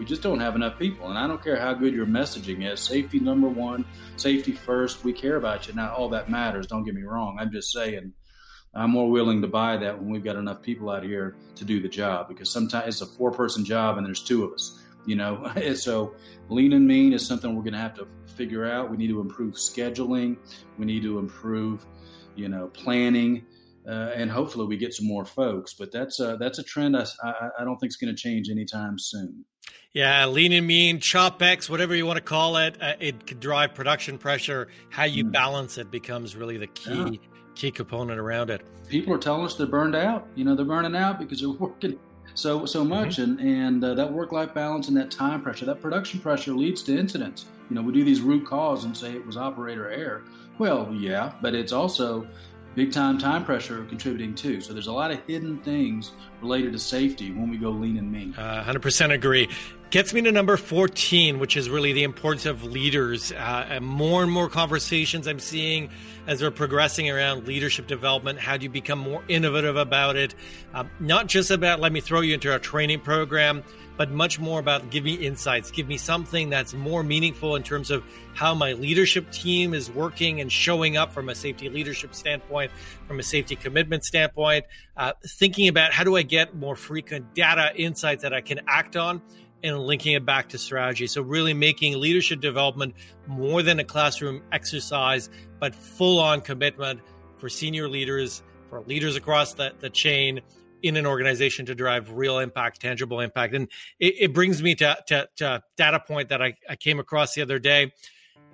We 0.00 0.06
just 0.06 0.22
don't 0.22 0.40
have 0.40 0.56
enough 0.56 0.78
people. 0.78 1.10
And 1.10 1.18
I 1.18 1.26
don't 1.26 1.44
care 1.44 1.60
how 1.60 1.74
good 1.74 1.92
your 1.92 2.06
messaging 2.06 2.66
is. 2.66 2.80
Safety 2.80 3.20
number 3.20 3.50
one, 3.50 3.84
safety 4.16 4.52
first. 4.52 5.04
We 5.04 5.12
care 5.12 5.36
about 5.36 5.68
you. 5.68 5.74
Now, 5.74 5.92
all 5.92 6.08
that 6.08 6.30
matters. 6.30 6.66
Don't 6.66 6.84
get 6.84 6.94
me 6.94 7.02
wrong. 7.02 7.36
I'm 7.38 7.52
just 7.52 7.70
saying 7.70 8.14
I'm 8.74 8.92
more 8.92 9.10
willing 9.10 9.42
to 9.42 9.46
buy 9.46 9.76
that 9.76 10.00
when 10.00 10.08
we've 10.08 10.24
got 10.24 10.36
enough 10.36 10.62
people 10.62 10.88
out 10.88 11.02
here 11.02 11.36
to 11.56 11.66
do 11.66 11.82
the 11.82 11.88
job 11.88 12.28
because 12.28 12.50
sometimes 12.50 12.86
it's 12.86 13.00
a 13.02 13.06
four 13.06 13.30
person 13.30 13.62
job 13.62 13.98
and 13.98 14.06
there's 14.06 14.22
two 14.22 14.42
of 14.44 14.52
us 14.52 14.80
you 15.06 15.16
know 15.16 15.50
so 15.74 16.14
lean 16.48 16.72
and 16.72 16.86
mean 16.86 17.12
is 17.12 17.26
something 17.26 17.56
we're 17.56 17.62
going 17.62 17.72
to 17.72 17.80
have 17.80 17.94
to 17.94 18.06
figure 18.36 18.64
out 18.64 18.88
we 18.90 18.96
need 18.96 19.08
to 19.08 19.20
improve 19.20 19.54
scheduling 19.54 20.36
we 20.78 20.86
need 20.86 21.02
to 21.02 21.18
improve 21.18 21.84
you 22.36 22.48
know 22.48 22.68
planning 22.68 23.44
uh, 23.88 24.12
and 24.14 24.30
hopefully 24.30 24.66
we 24.66 24.76
get 24.76 24.92
some 24.92 25.06
more 25.06 25.24
folks 25.24 25.74
but 25.74 25.90
that's 25.92 26.20
a 26.20 26.36
that's 26.38 26.58
a 26.58 26.62
trend 26.62 26.96
i, 26.96 27.04
I, 27.22 27.48
I 27.60 27.64
don't 27.64 27.78
think 27.78 27.90
is 27.90 27.96
going 27.96 28.14
to 28.14 28.20
change 28.20 28.48
anytime 28.50 28.98
soon 28.98 29.44
yeah, 29.92 30.26
lean 30.26 30.52
and 30.52 30.66
mean, 30.66 31.00
chop 31.00 31.42
X, 31.42 31.68
whatever 31.68 31.96
you 31.96 32.06
want 32.06 32.16
to 32.16 32.22
call 32.22 32.56
it, 32.58 32.80
uh, 32.80 32.94
it 33.00 33.26
could 33.26 33.40
drive 33.40 33.74
production 33.74 34.18
pressure. 34.18 34.68
How 34.88 35.04
you 35.04 35.24
mm. 35.24 35.32
balance 35.32 35.78
it 35.78 35.90
becomes 35.90 36.36
really 36.36 36.56
the 36.56 36.68
key 36.68 36.92
yeah. 36.94 37.28
key 37.56 37.70
component 37.72 38.20
around 38.20 38.50
it. 38.50 38.62
People 38.88 39.12
are 39.14 39.18
telling 39.18 39.44
us 39.44 39.56
they're 39.56 39.66
burned 39.66 39.96
out. 39.96 40.28
You 40.36 40.44
know, 40.44 40.54
they're 40.54 40.64
burning 40.64 40.94
out 40.94 41.18
because 41.18 41.40
they're 41.40 41.50
working 41.58 41.98
so 42.34 42.66
so 42.66 42.84
much, 42.84 43.16
mm-hmm. 43.16 43.40
and 43.40 43.40
and 43.40 43.84
uh, 43.84 43.94
that 43.94 44.12
work 44.12 44.30
life 44.30 44.54
balance 44.54 44.86
and 44.86 44.96
that 44.96 45.10
time 45.10 45.42
pressure, 45.42 45.66
that 45.66 45.82
production 45.82 46.20
pressure 46.20 46.52
leads 46.52 46.84
to 46.84 46.96
incidents. 46.96 47.46
You 47.68 47.74
know, 47.74 47.82
we 47.82 47.92
do 47.92 48.04
these 48.04 48.20
root 48.20 48.46
cause 48.46 48.84
and 48.84 48.96
say 48.96 49.12
it 49.12 49.26
was 49.26 49.36
operator 49.36 49.90
error. 49.90 50.22
Well, 50.58 50.94
yeah, 50.94 51.32
but 51.40 51.54
it's 51.54 51.72
also 51.72 52.28
big 52.74 52.92
time 52.92 53.18
time 53.18 53.44
pressure 53.44 53.84
contributing 53.84 54.34
too. 54.34 54.60
So 54.60 54.72
there's 54.72 54.86
a 54.86 54.92
lot 54.92 55.10
of 55.10 55.20
hidden 55.26 55.58
things 55.58 56.12
related 56.40 56.72
to 56.72 56.78
safety 56.78 57.32
when 57.32 57.50
we 57.50 57.58
go 57.58 57.70
lean 57.70 57.98
and 57.98 58.10
mean. 58.10 58.34
Uh, 58.36 58.64
100% 58.64 59.12
agree. 59.12 59.48
Gets 59.90 60.14
me 60.14 60.22
to 60.22 60.30
number 60.30 60.56
14, 60.56 61.40
which 61.40 61.56
is 61.56 61.68
really 61.68 61.92
the 61.92 62.04
importance 62.04 62.46
of 62.46 62.62
leaders. 62.62 63.32
Uh, 63.32 63.66
and 63.68 63.84
more 63.84 64.22
and 64.22 64.30
more 64.30 64.48
conversations 64.48 65.26
I'm 65.26 65.40
seeing 65.40 65.90
as 66.28 66.42
we're 66.42 66.52
progressing 66.52 67.10
around 67.10 67.48
leadership 67.48 67.88
development. 67.88 68.38
How 68.38 68.56
do 68.56 68.62
you 68.62 68.70
become 68.70 69.00
more 69.00 69.24
innovative 69.26 69.76
about 69.76 70.14
it? 70.14 70.36
Uh, 70.72 70.84
not 71.00 71.26
just 71.26 71.50
about 71.50 71.80
let 71.80 71.92
me 71.92 72.00
throw 72.00 72.20
you 72.20 72.34
into 72.34 72.54
a 72.54 72.60
training 72.60 73.00
program, 73.00 73.64
but 73.96 74.10
much 74.10 74.38
more 74.38 74.60
about 74.60 74.90
give 74.90 75.04
me 75.04 75.14
insights, 75.14 75.70
give 75.70 75.86
me 75.86 75.98
something 75.98 76.50
that's 76.50 76.74
more 76.74 77.02
meaningful 77.02 77.56
in 77.56 77.62
terms 77.62 77.90
of 77.90 78.02
how 78.34 78.54
my 78.54 78.72
leadership 78.72 79.30
team 79.30 79.74
is 79.74 79.90
working 79.90 80.40
and 80.40 80.50
showing 80.50 80.96
up 80.96 81.12
from 81.12 81.28
a 81.28 81.34
safety 81.34 81.68
leadership 81.68 82.14
standpoint, 82.14 82.70
from 83.06 83.18
a 83.18 83.22
safety 83.22 83.56
commitment 83.56 84.04
standpoint, 84.04 84.64
uh, 84.96 85.12
thinking 85.26 85.68
about 85.68 85.92
how 85.92 86.04
do 86.04 86.16
I 86.16 86.22
get 86.22 86.54
more 86.54 86.76
frequent 86.76 87.34
data 87.34 87.72
insights 87.74 88.22
that 88.22 88.32
I 88.32 88.40
can 88.40 88.60
act 88.66 88.96
on 88.96 89.20
and 89.62 89.78
linking 89.78 90.14
it 90.14 90.24
back 90.24 90.48
to 90.50 90.58
strategy. 90.58 91.06
So, 91.06 91.22
really 91.22 91.54
making 91.54 91.98
leadership 91.98 92.40
development 92.40 92.94
more 93.26 93.62
than 93.62 93.78
a 93.78 93.84
classroom 93.84 94.42
exercise, 94.52 95.28
but 95.58 95.74
full 95.74 96.18
on 96.18 96.40
commitment 96.40 97.00
for 97.36 97.48
senior 97.48 97.88
leaders, 97.88 98.42
for 98.68 98.80
leaders 98.82 99.16
across 99.16 99.54
the, 99.54 99.74
the 99.80 99.90
chain 99.90 100.40
in 100.82 100.96
an 100.96 101.06
organization 101.06 101.66
to 101.66 101.74
drive 101.74 102.12
real 102.12 102.38
impact, 102.38 102.80
tangible 102.80 103.20
impact. 103.20 103.54
And 103.54 103.68
it, 103.98 104.14
it 104.18 104.34
brings 104.34 104.62
me 104.62 104.74
to, 104.76 104.96
to, 105.08 105.28
to, 105.36 105.62
data 105.76 106.00
point 106.00 106.28
that 106.28 106.42
I, 106.42 106.54
I 106.68 106.76
came 106.76 106.98
across 107.00 107.34
the 107.34 107.42
other 107.42 107.58
day. 107.58 107.92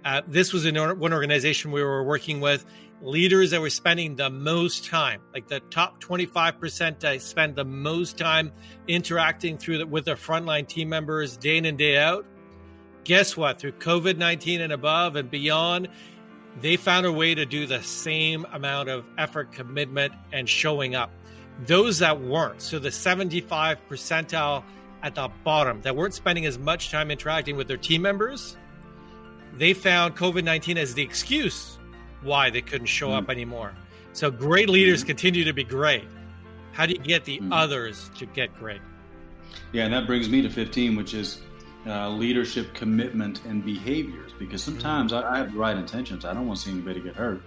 Uh, 0.05 0.23
this 0.29 0.53
was 0.53 0.67
in 0.67 0.77
one 0.77 1.13
organization 1.13 1.73
we 1.73 1.83
were 1.83 2.05
working 2.05 2.41
with 2.41 2.65
leaders 3.03 3.51
that 3.51 3.61
were 3.61 3.71
spending 3.71 4.17
the 4.17 4.31
most 4.31 4.85
time, 4.85 5.21
like 5.35 5.49
the 5.49 5.61
top 5.61 6.03
25% 6.03 7.01
that 7.01 7.23
spend 7.23 7.57
the 7.57 7.65
most 7.65 8.17
time 8.17 8.53
interacting 8.89 9.59
through 9.59 9.79
the, 9.79 9.87
with 9.87 10.05
their 10.05 10.17
frontline 10.17 10.67
team 10.67 10.89
members 10.89 11.37
day 11.37 11.57
in 11.57 11.65
and 11.65 11.79
day 11.79 11.99
out. 11.99 12.25
Guess 13.05 13.37
what? 13.37 13.59
Through 13.61 13.73
COVID 13.73 14.17
19 14.17 14.61
and 14.61 14.73
above 14.73 15.17
and 15.17 15.31
beyond, 15.31 15.89
they 16.61 16.77
found 16.77 17.07
a 17.07 17.13
way 17.13 17.35
to 17.35 17.45
do 17.45 17.67
the 17.67 17.83
same 17.83 18.47
amount 18.53 18.89
of 18.89 19.05
effort, 19.19 19.53
commitment, 19.53 20.13
and 20.33 20.49
showing 20.49 20.95
up. 20.95 21.11
Those 21.65 22.01
that 22.01 22.21
weren't, 22.21 22.61
so 22.61 22.79
the 22.79 22.91
75 22.91 23.79
percentile 23.89 24.63
at 25.03 25.15
the 25.15 25.31
bottom 25.45 25.81
that 25.83 25.97
weren't 25.97 26.15
spending 26.15 26.45
as 26.47 26.59
much 26.59 26.91
time 26.91 27.11
interacting 27.11 27.57
with 27.57 27.69
their 27.69 27.77
team 27.77 28.03
members, 28.03 28.57
they 29.57 29.73
found 29.73 30.17
COVID 30.17 30.45
19 30.45 30.77
as 30.77 30.95
the 30.95 31.03
excuse 31.03 31.79
why 32.23 32.51
they 32.51 32.61
couldn't 32.61 32.87
show 32.87 33.11
mm. 33.11 33.17
up 33.17 33.31
anymore. 33.31 33.73
So 34.13 34.31
great 34.31 34.69
leaders 34.69 35.03
mm. 35.03 35.07
continue 35.07 35.45
to 35.45 35.53
be 35.53 35.65
great. 35.65 36.05
How 36.73 36.87
do 36.87 36.93
you 36.93 36.99
get 36.99 37.25
the 37.25 37.39
mm. 37.39 37.49
others 37.53 38.11
to 38.19 38.27
get 38.27 38.55
great? 38.59 38.81
Yeah, 39.73 39.85
and 39.85 39.95
that 39.95 40.07
brings 40.07 40.29
me 40.29 40.43
to 40.43 40.51
15, 40.51 40.97
which 40.97 41.15
is 41.15 41.41
uh, 41.87 42.11
leadership 42.11 42.75
commitment 42.75 43.45
and 43.45 43.65
behaviors. 43.65 44.33
Because 44.39 44.63
sometimes 44.63 45.13
I, 45.13 45.23
I 45.23 45.39
have 45.39 45.53
the 45.53 45.59
right 45.59 45.77
intentions. 45.77 46.25
I 46.25 46.35
don't 46.35 46.47
want 46.47 46.59
to 46.59 46.67
see 46.67 46.73
anybody 46.73 47.01
get 47.01 47.15
hurt, 47.15 47.43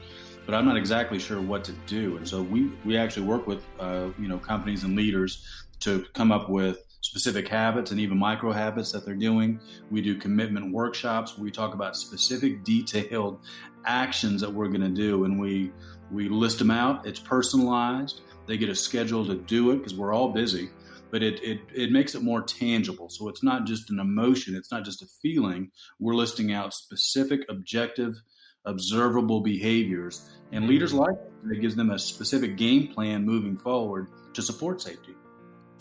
but 0.50 0.58
I'm 0.58 0.66
not 0.66 0.78
exactly 0.78 1.20
sure 1.20 1.40
what 1.40 1.64
to 1.66 1.74
do. 1.86 2.18
And 2.18 2.28
so 2.28 2.42
we 2.42 2.72
we 2.84 2.98
actually 2.98 3.28
work 3.28 3.46
with 3.46 3.64
uh, 3.80 4.10
you 4.18 4.28
know 4.28 4.40
companies 4.40 4.84
and 4.84 4.96
leaders 4.96 5.46
to 5.82 6.04
come 6.14 6.32
up 6.32 6.50
with 6.50 6.84
specific 7.02 7.48
habits 7.48 7.92
and 7.92 8.00
even 8.00 8.18
micro 8.18 8.52
habits 8.52 8.92
that 8.94 9.06
they're 9.06 9.14
doing. 9.14 9.60
We 9.92 10.02
do 10.02 10.16
commitment 10.16 10.74
workshops. 10.74 11.38
We 11.38 11.52
talk 11.52 11.76
about 11.76 11.96
specific, 11.96 12.64
detailed 12.64 13.42
actions 13.86 14.42
that 14.42 14.52
we're 14.52 14.70
going 14.70 14.82
to 14.82 14.90
do, 14.90 15.26
and 15.26 15.40
we 15.40 15.72
we 16.10 16.30
list 16.30 16.58
them 16.58 16.72
out. 16.72 17.06
It's 17.06 17.20
personalized. 17.20 18.22
They 18.48 18.58
get 18.58 18.70
a 18.70 18.76
schedule 18.76 19.28
to 19.28 19.36
do 19.36 19.70
it 19.70 19.78
because 19.78 19.94
we're 19.94 20.16
all 20.16 20.30
busy, 20.30 20.72
but 21.12 21.22
it, 21.22 21.44
it 21.44 21.60
it 21.76 21.92
makes 21.92 22.16
it 22.16 22.24
more 22.24 22.42
tangible. 22.42 23.08
So 23.10 23.30
it's 23.30 23.44
not 23.44 23.68
just 23.68 23.92
an 23.92 24.00
emotion. 24.00 24.56
It's 24.56 24.72
not 24.72 24.84
just 24.84 25.04
a 25.04 25.08
feeling. 25.22 25.70
We're 26.00 26.16
listing 26.16 26.54
out 26.54 26.74
specific, 26.74 27.42
objective, 27.50 28.16
observable 28.66 29.42
behaviors, 29.42 30.30
and 30.52 30.68
leaders 30.68 30.94
like 30.94 31.16
it. 31.16 31.52
It 31.52 31.62
gives 31.62 31.76
them 31.76 31.90
a 31.90 32.00
specific 32.00 32.58
game 32.58 32.88
plan 32.90 33.26
moving 33.26 33.58
forward 33.58 34.08
to 34.34 34.42
support 34.42 34.82
safety. 34.82 35.16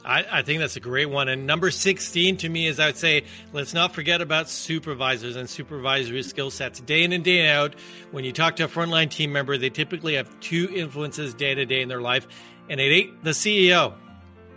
I, 0.04 0.24
I, 0.30 0.42
think 0.42 0.60
that's 0.60 0.76
a 0.76 0.80
great 0.80 1.10
one. 1.10 1.28
And 1.28 1.46
number 1.46 1.70
16 1.70 2.36
to 2.38 2.48
me 2.48 2.66
is 2.66 2.78
I 2.78 2.86
would 2.86 2.96
say, 2.96 3.24
let's 3.52 3.74
not 3.74 3.94
forget 3.94 4.20
about 4.20 4.48
supervisors 4.48 5.34
and 5.34 5.50
supervisory 5.50 6.22
skill 6.22 6.50
sets. 6.50 6.80
Day 6.80 7.02
in 7.02 7.12
and 7.12 7.24
day 7.24 7.48
out, 7.48 7.74
when 8.12 8.24
you 8.24 8.32
talk 8.32 8.56
to 8.56 8.64
a 8.64 8.68
frontline 8.68 9.10
team 9.10 9.32
member, 9.32 9.58
they 9.58 9.70
typically 9.70 10.14
have 10.14 10.38
two 10.40 10.70
influences 10.72 11.34
day 11.34 11.54
to 11.54 11.66
day 11.66 11.82
in 11.82 11.88
their 11.88 12.00
life, 12.00 12.28
and 12.70 12.80
it 12.80 12.84
ain't 12.84 13.24
the 13.24 13.30
CEO. 13.30 13.94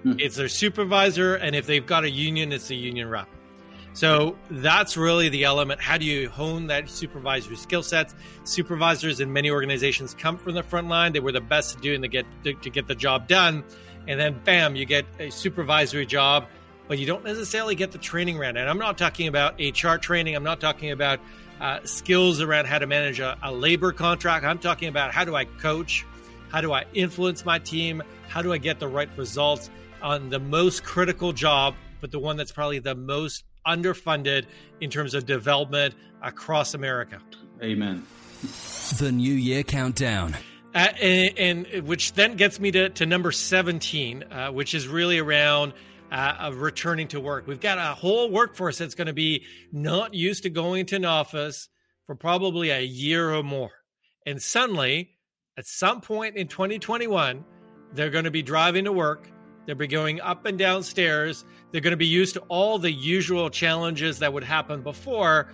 Hmm. 0.03 0.13
It's 0.19 0.35
their 0.35 0.47
supervisor, 0.47 1.35
and 1.35 1.55
if 1.55 1.65
they've 1.65 1.85
got 1.85 2.03
a 2.03 2.09
union, 2.09 2.51
it's 2.51 2.67
the 2.67 2.75
union 2.75 3.09
rep. 3.09 3.27
So 3.93 4.37
that's 4.49 4.95
really 4.95 5.27
the 5.29 5.43
element. 5.43 5.81
How 5.81 5.97
do 5.97 6.05
you 6.05 6.29
hone 6.29 6.67
that 6.67 6.89
supervisory 6.89 7.57
skill 7.57 7.83
sets? 7.83 8.15
Supervisors 8.45 9.19
in 9.19 9.33
many 9.33 9.51
organizations 9.51 10.13
come 10.13 10.37
from 10.37 10.53
the 10.53 10.63
front 10.63 10.87
line. 10.87 11.11
They 11.11 11.19
were 11.19 11.33
the 11.33 11.41
best 11.41 11.75
at 11.75 11.81
doing 11.81 12.01
to 12.01 12.07
get 12.07 12.25
to, 12.43 12.53
to 12.53 12.69
get 12.69 12.87
the 12.87 12.95
job 12.95 13.27
done 13.27 13.63
and 14.07 14.19
then 14.19 14.39
bam, 14.43 14.75
you 14.75 14.85
get 14.85 15.05
a 15.19 15.29
supervisory 15.29 16.05
job, 16.05 16.47
but 16.87 16.97
you 16.97 17.05
don't 17.05 17.23
necessarily 17.23 17.75
get 17.75 17.91
the 17.91 17.97
training 17.97 18.37
around. 18.37 18.57
And 18.57 18.69
I'm 18.69 18.77
not 18.77 18.97
talking 18.97 19.27
about 19.27 19.59
HR 19.59 19.95
training. 19.95 20.35
I'm 20.35 20.43
not 20.43 20.59
talking 20.59 20.91
about 20.91 21.19
uh, 21.59 21.79
skills 21.83 22.41
around 22.41 22.65
how 22.65 22.79
to 22.79 22.87
manage 22.87 23.19
a, 23.19 23.37
a 23.43 23.51
labor 23.51 23.91
contract. 23.91 24.45
I'm 24.45 24.59
talking 24.59 24.87
about 24.87 25.13
how 25.13 25.23
do 25.23 25.35
I 25.35 25.45
coach? 25.45 26.05
How 26.49 26.61
do 26.61 26.73
I 26.73 26.85
influence 26.93 27.45
my 27.45 27.59
team? 27.59 28.01
How 28.27 28.41
do 28.41 28.51
I 28.51 28.57
get 28.57 28.79
the 28.79 28.87
right 28.87 29.09
results 29.15 29.69
on 30.01 30.29
the 30.29 30.39
most 30.39 30.83
critical 30.83 31.31
job, 31.31 31.75
but 32.01 32.11
the 32.11 32.19
one 32.19 32.35
that's 32.35 32.51
probably 32.51 32.79
the 32.79 32.95
most 32.95 33.43
underfunded 33.65 34.45
in 34.79 34.89
terms 34.89 35.13
of 35.13 35.25
development 35.25 35.95
across 36.21 36.73
America? 36.73 37.21
Amen. 37.61 38.05
The 38.99 39.11
New 39.11 39.33
Year 39.33 39.63
Countdown. 39.63 40.35
Uh, 40.73 40.87
and, 41.01 41.67
and, 41.67 41.87
which 41.87 42.13
then 42.13 42.35
gets 42.35 42.59
me 42.59 42.71
to, 42.71 42.89
to 42.89 43.05
number 43.05 43.31
17, 43.31 44.23
uh, 44.23 44.47
which 44.49 44.73
is 44.73 44.87
really 44.87 45.19
around 45.19 45.73
uh, 46.11 46.51
returning 46.53 47.07
to 47.09 47.19
work. 47.19 47.45
We've 47.47 47.59
got 47.59 47.77
a 47.77 47.93
whole 47.95 48.29
workforce 48.29 48.77
that's 48.77 48.95
going 48.95 49.07
to 49.07 49.13
be 49.13 49.45
not 49.71 50.13
used 50.13 50.43
to 50.43 50.49
going 50.49 50.85
to 50.87 50.95
an 50.95 51.05
office 51.05 51.69
for 52.05 52.15
probably 52.15 52.69
a 52.69 52.81
year 52.81 53.33
or 53.33 53.43
more. 53.43 53.71
And 54.25 54.41
suddenly 54.41 55.11
at 55.57 55.65
some 55.65 56.01
point 56.01 56.35
in 56.37 56.47
2021, 56.47 57.43
they're 57.93 58.09
going 58.09 58.25
to 58.25 58.31
be 58.31 58.41
driving 58.41 58.85
to 58.85 58.91
work. 58.91 59.29
They'll 59.65 59.75
be 59.75 59.87
going 59.87 60.21
up 60.21 60.45
and 60.45 60.57
down 60.57 60.83
stairs. 60.83 61.45
They're 61.71 61.81
going 61.81 61.91
to 61.91 61.97
be 61.97 62.07
used 62.07 62.33
to 62.35 62.41
all 62.47 62.79
the 62.79 62.91
usual 62.91 63.49
challenges 63.49 64.19
that 64.19 64.33
would 64.33 64.43
happen 64.43 64.81
before, 64.81 65.47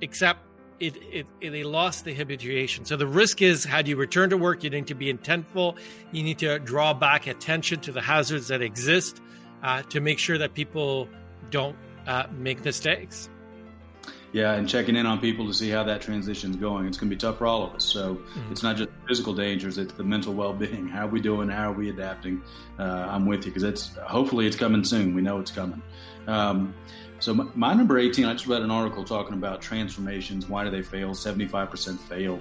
except 0.00 0.40
it, 0.80 0.96
it, 1.12 1.26
it, 1.40 1.50
they 1.50 1.62
lost 1.62 2.04
the 2.04 2.12
habituation. 2.12 2.84
So 2.84 2.96
the 2.96 3.06
risk 3.06 3.40
is 3.40 3.64
had 3.64 3.86
you 3.86 3.96
return 3.96 4.30
to 4.30 4.36
work? 4.36 4.64
You 4.64 4.70
need 4.70 4.88
to 4.88 4.94
be 4.94 5.12
intentful. 5.12 5.78
You 6.12 6.22
need 6.22 6.38
to 6.38 6.58
draw 6.58 6.92
back 6.92 7.26
attention 7.26 7.80
to 7.80 7.92
the 7.92 8.02
hazards 8.02 8.48
that 8.48 8.60
exist 8.60 9.20
uh, 9.62 9.82
to 9.82 10.00
make 10.00 10.18
sure 10.18 10.38
that 10.38 10.54
people 10.54 11.08
don't 11.50 11.76
uh, 12.06 12.26
make 12.36 12.64
mistakes. 12.64 13.30
Yeah, 14.34 14.54
and 14.54 14.68
checking 14.68 14.96
in 14.96 15.06
on 15.06 15.20
people 15.20 15.46
to 15.46 15.54
see 15.54 15.70
how 15.70 15.84
that 15.84 16.00
transition 16.00 16.50
is 16.50 16.56
going. 16.56 16.86
It's 16.86 16.98
going 16.98 17.08
to 17.08 17.14
be 17.14 17.20
tough 17.20 17.38
for 17.38 17.46
all 17.46 17.62
of 17.62 17.72
us. 17.72 17.84
So 17.84 18.16
mm-hmm. 18.16 18.50
it's 18.50 18.64
not 18.64 18.76
just 18.76 18.90
physical 19.06 19.32
dangers; 19.32 19.78
it's 19.78 19.92
the 19.92 20.02
mental 20.02 20.34
well-being. 20.34 20.88
How 20.88 21.04
are 21.06 21.08
we 21.08 21.20
doing? 21.20 21.48
How 21.48 21.70
are 21.70 21.72
we 21.72 21.88
adapting? 21.88 22.42
Uh, 22.76 22.82
I'm 22.82 23.26
with 23.26 23.46
you 23.46 23.52
because 23.52 23.62
it's 23.62 23.94
hopefully 23.98 24.48
it's 24.48 24.56
coming 24.56 24.82
soon. 24.82 25.14
We 25.14 25.22
know 25.22 25.38
it's 25.38 25.52
coming. 25.52 25.80
Um, 26.26 26.74
so 27.20 27.32
my, 27.32 27.46
my, 27.54 27.74
number 27.74 27.96
18, 27.96 28.24
I 28.24 28.32
just 28.32 28.48
read 28.48 28.62
an 28.62 28.72
article 28.72 29.04
talking 29.04 29.34
about 29.34 29.62
transformations. 29.62 30.48
Why 30.48 30.64
do 30.64 30.70
they 30.70 30.82
fail? 30.82 31.10
75% 31.10 31.96
fail. 32.00 32.40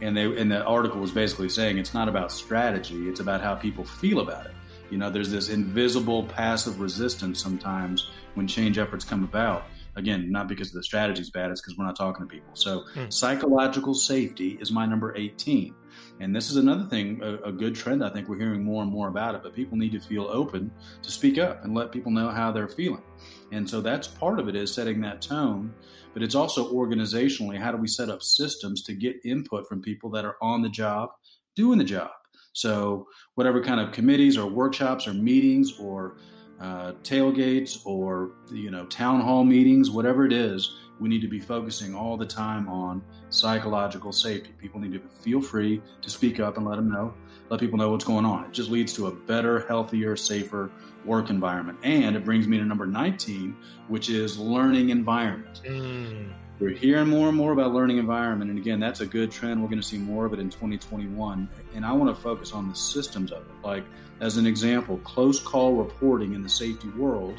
And 0.00 0.16
they 0.16 0.26
and 0.40 0.48
the 0.48 0.62
article 0.62 1.00
was 1.00 1.10
basically 1.10 1.48
saying 1.48 1.76
it's 1.76 1.92
not 1.92 2.08
about 2.08 2.30
strategy, 2.30 3.08
it's 3.08 3.18
about 3.18 3.40
how 3.40 3.56
people 3.56 3.84
feel 3.84 4.20
about 4.20 4.46
it. 4.46 4.54
You 4.90 4.98
know, 4.98 5.10
there's 5.10 5.32
this 5.32 5.48
invisible 5.48 6.22
passive 6.22 6.78
resistance 6.78 7.42
sometimes 7.42 8.10
when 8.34 8.46
change 8.46 8.78
efforts 8.78 9.04
come 9.04 9.24
about. 9.24 9.64
Again, 9.96 10.30
not 10.32 10.48
because 10.48 10.72
the 10.72 10.82
strategy 10.82 11.20
is 11.20 11.30
bad, 11.30 11.50
it's 11.50 11.60
because 11.60 11.76
we're 11.76 11.84
not 11.84 11.96
talking 11.96 12.26
to 12.26 12.32
people. 12.32 12.54
So, 12.54 12.84
hmm. 12.94 13.10
psychological 13.10 13.94
safety 13.94 14.56
is 14.60 14.72
my 14.72 14.86
number 14.86 15.14
18. 15.16 15.74
And 16.20 16.34
this 16.34 16.50
is 16.50 16.56
another 16.56 16.84
thing, 16.84 17.20
a, 17.22 17.48
a, 17.48 17.52
good 17.52 17.74
trend. 17.74 18.04
I 18.04 18.08
think 18.08 18.28
we're 18.28 18.38
hearing 18.38 18.62
more 18.62 18.82
and 18.82 18.90
more 18.90 19.08
about 19.08 19.34
it, 19.34 19.42
but 19.42 19.54
people 19.54 19.76
need 19.76 19.92
to 19.92 20.00
feel 20.00 20.28
open 20.30 20.70
to 21.02 21.10
speak 21.10 21.38
up 21.38 21.64
and 21.64 21.74
let 21.74 21.92
people 21.92 22.12
know 22.12 22.30
how 22.30 22.52
they're 22.52 22.68
feeling. 22.68 23.02
And 23.50 23.68
so 23.68 23.80
that's 23.80 24.08
part 24.08 24.38
of 24.38 24.48
it 24.48 24.56
is 24.56 24.72
setting 24.72 25.00
that 25.02 25.20
tone, 25.20 25.74
but 26.14 26.22
it's 26.22 26.34
also 26.34 26.72
organizationally 26.72 27.58
how 27.58 27.70
do 27.72 27.76
we 27.76 27.88
set 27.88 28.08
up 28.08 28.22
systems 28.22 28.82
to 28.84 28.94
get 28.94 29.16
input 29.24 29.68
from 29.68 29.82
people 29.82 30.10
that 30.10 30.24
are 30.24 30.36
on 30.40 30.62
the 30.62 30.68
job, 30.68 31.10
doing 31.56 31.78
the 31.78 31.84
job. 31.84 32.10
So 32.54 33.06
whatever 33.34 33.62
kind 33.62 33.80
of 33.80 33.92
committees 33.92 34.36
or 34.36 34.46
workshops 34.46 35.06
or 35.06 35.14
meetings 35.14 35.78
or 35.78 36.18
uh, 36.62 36.92
tailgates 37.02 37.84
or 37.84 38.30
you 38.52 38.70
know 38.70 38.86
town 38.86 39.20
hall 39.20 39.44
meetings, 39.44 39.90
whatever 39.90 40.24
it 40.24 40.32
is, 40.32 40.78
we 41.00 41.08
need 41.08 41.20
to 41.20 41.28
be 41.28 41.40
focusing 41.40 41.94
all 41.94 42.16
the 42.16 42.24
time 42.24 42.68
on 42.68 43.02
psychological 43.30 44.12
safety. 44.12 44.50
People 44.58 44.80
need 44.80 44.92
to 44.92 45.00
feel 45.20 45.42
free 45.42 45.82
to 46.00 46.08
speak 46.08 46.38
up 46.38 46.56
and 46.56 46.66
let 46.66 46.76
them 46.76 46.88
know, 46.88 47.12
let 47.48 47.58
people 47.58 47.76
know 47.76 47.90
what's 47.90 48.04
going 48.04 48.24
on. 48.24 48.44
It 48.44 48.52
just 48.52 48.70
leads 48.70 48.92
to 48.94 49.08
a 49.08 49.10
better, 49.10 49.66
healthier, 49.66 50.16
safer 50.16 50.70
work 51.04 51.30
environment. 51.30 51.78
And 51.82 52.14
it 52.14 52.24
brings 52.24 52.46
me 52.46 52.58
to 52.58 52.64
number 52.64 52.86
19, 52.86 53.56
which 53.88 54.08
is 54.08 54.38
learning 54.38 54.90
environment. 54.90 55.62
Mm. 55.64 56.32
We're 56.62 56.70
hearing 56.70 57.08
more 57.08 57.26
and 57.26 57.36
more 57.36 57.50
about 57.50 57.72
learning 57.72 57.98
environment. 57.98 58.48
And 58.48 58.56
again, 58.56 58.78
that's 58.78 59.00
a 59.00 59.06
good 59.06 59.32
trend. 59.32 59.60
We're 59.60 59.68
going 59.68 59.80
to 59.80 59.86
see 59.86 59.98
more 59.98 60.26
of 60.26 60.32
it 60.32 60.38
in 60.38 60.48
2021. 60.48 61.48
And 61.74 61.84
I 61.84 61.90
want 61.90 62.14
to 62.14 62.22
focus 62.22 62.52
on 62.52 62.68
the 62.68 62.74
systems 62.76 63.32
of 63.32 63.42
it. 63.42 63.54
Like, 63.64 63.82
as 64.20 64.36
an 64.36 64.46
example, 64.46 64.98
close 64.98 65.40
call 65.40 65.72
reporting 65.72 66.34
in 66.34 66.42
the 66.44 66.48
safety 66.48 66.88
world 66.90 67.36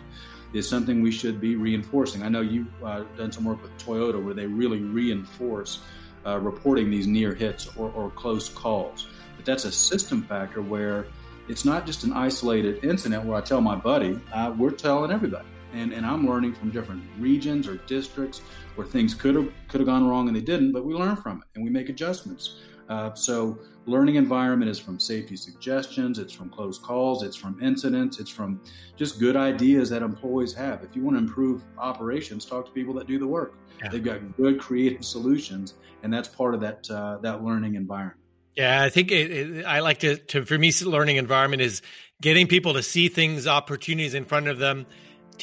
is 0.51 0.67
something 0.67 1.01
we 1.01 1.09
should 1.09 1.39
be 1.39 1.55
reinforcing. 1.55 2.21
I 2.21 2.27
know 2.27 2.41
you've 2.41 2.67
uh, 2.83 3.05
done 3.15 3.31
some 3.31 3.45
work 3.45 3.63
with 3.63 3.71
Toyota 3.77 4.21
where 4.21 4.33
they 4.33 4.45
really 4.45 4.81
reinforce 4.81 5.79
uh, 6.25 6.38
reporting 6.39 6.91
these 6.91 7.07
near 7.07 7.33
hits 7.33 7.69
or, 7.77 7.93
or 7.95 8.09
close 8.09 8.49
calls. 8.49 9.07
But 9.38 9.45
that's 9.45 9.63
a 9.63 9.71
system 9.71 10.23
factor 10.23 10.62
where 10.62 11.07
it's 11.47 11.63
not 11.63 11.86
just 11.86 12.03
an 12.03 12.12
isolated 12.12 12.83
incident 12.83 13.23
where 13.23 13.38
I 13.38 13.41
tell 13.41 13.62
my 13.62 13.75
buddy, 13.75 14.19
uh, 14.33 14.53
we're 14.57 14.71
telling 14.71 15.12
everybody. 15.12 15.47
And, 15.73 15.91
and 15.91 16.05
I'm 16.05 16.27
learning 16.27 16.53
from 16.53 16.69
different 16.69 17.03
regions 17.19 17.67
or 17.67 17.77
districts 17.77 18.41
where 18.75 18.86
things 18.86 19.13
could 19.13 19.36
have 19.36 19.51
could 19.67 19.79
have 19.79 19.88
gone 19.88 20.07
wrong 20.07 20.27
and 20.27 20.36
they 20.36 20.41
didn't, 20.41 20.71
but 20.71 20.86
we 20.86 20.93
learn 20.93 21.15
from 21.15 21.38
it 21.38 21.47
and 21.55 21.63
we 21.63 21.69
make 21.69 21.89
adjustments. 21.89 22.57
Uh, 22.89 23.13
so 23.13 23.57
learning 23.86 24.15
environment 24.15 24.69
is 24.69 24.77
from 24.77 24.99
safety 24.99 25.36
suggestions, 25.36 26.19
it's 26.19 26.33
from 26.33 26.49
close 26.49 26.77
calls, 26.77 27.23
it's 27.23 27.36
from 27.36 27.62
incidents, 27.62 28.19
it's 28.19 28.29
from 28.29 28.62
just 28.95 29.19
good 29.19 29.36
ideas 29.36 29.89
that 29.89 30.01
employees 30.01 30.53
have. 30.53 30.83
If 30.83 30.95
you 30.95 31.03
want 31.03 31.15
to 31.15 31.23
improve 31.23 31.63
operations, 31.77 32.45
talk 32.45 32.65
to 32.65 32.71
people 32.71 32.93
that 32.95 33.07
do 33.07 33.17
the 33.17 33.27
work. 33.27 33.55
Yeah. 33.81 33.89
They've 33.89 34.03
got 34.03 34.38
good 34.38 34.59
creative 34.59 35.03
solutions, 35.03 35.75
and 36.03 36.13
that's 36.13 36.27
part 36.27 36.53
of 36.53 36.62
that 36.62 36.89
uh, 36.89 37.17
that 37.21 37.43
learning 37.43 37.75
environment. 37.75 38.19
Yeah, 38.55 38.83
I 38.83 38.89
think 38.89 39.12
it, 39.12 39.31
it, 39.31 39.65
I 39.65 39.79
like 39.79 39.99
to, 39.99 40.15
to, 40.15 40.45
for 40.45 40.57
me, 40.57 40.71
learning 40.86 41.15
environment 41.15 41.63
is 41.63 41.81
getting 42.21 42.47
people 42.47 42.73
to 42.73 42.83
see 42.83 43.09
things, 43.09 43.47
opportunities 43.47 44.13
in 44.13 44.25
front 44.25 44.47
of 44.47 44.59
them, 44.59 44.86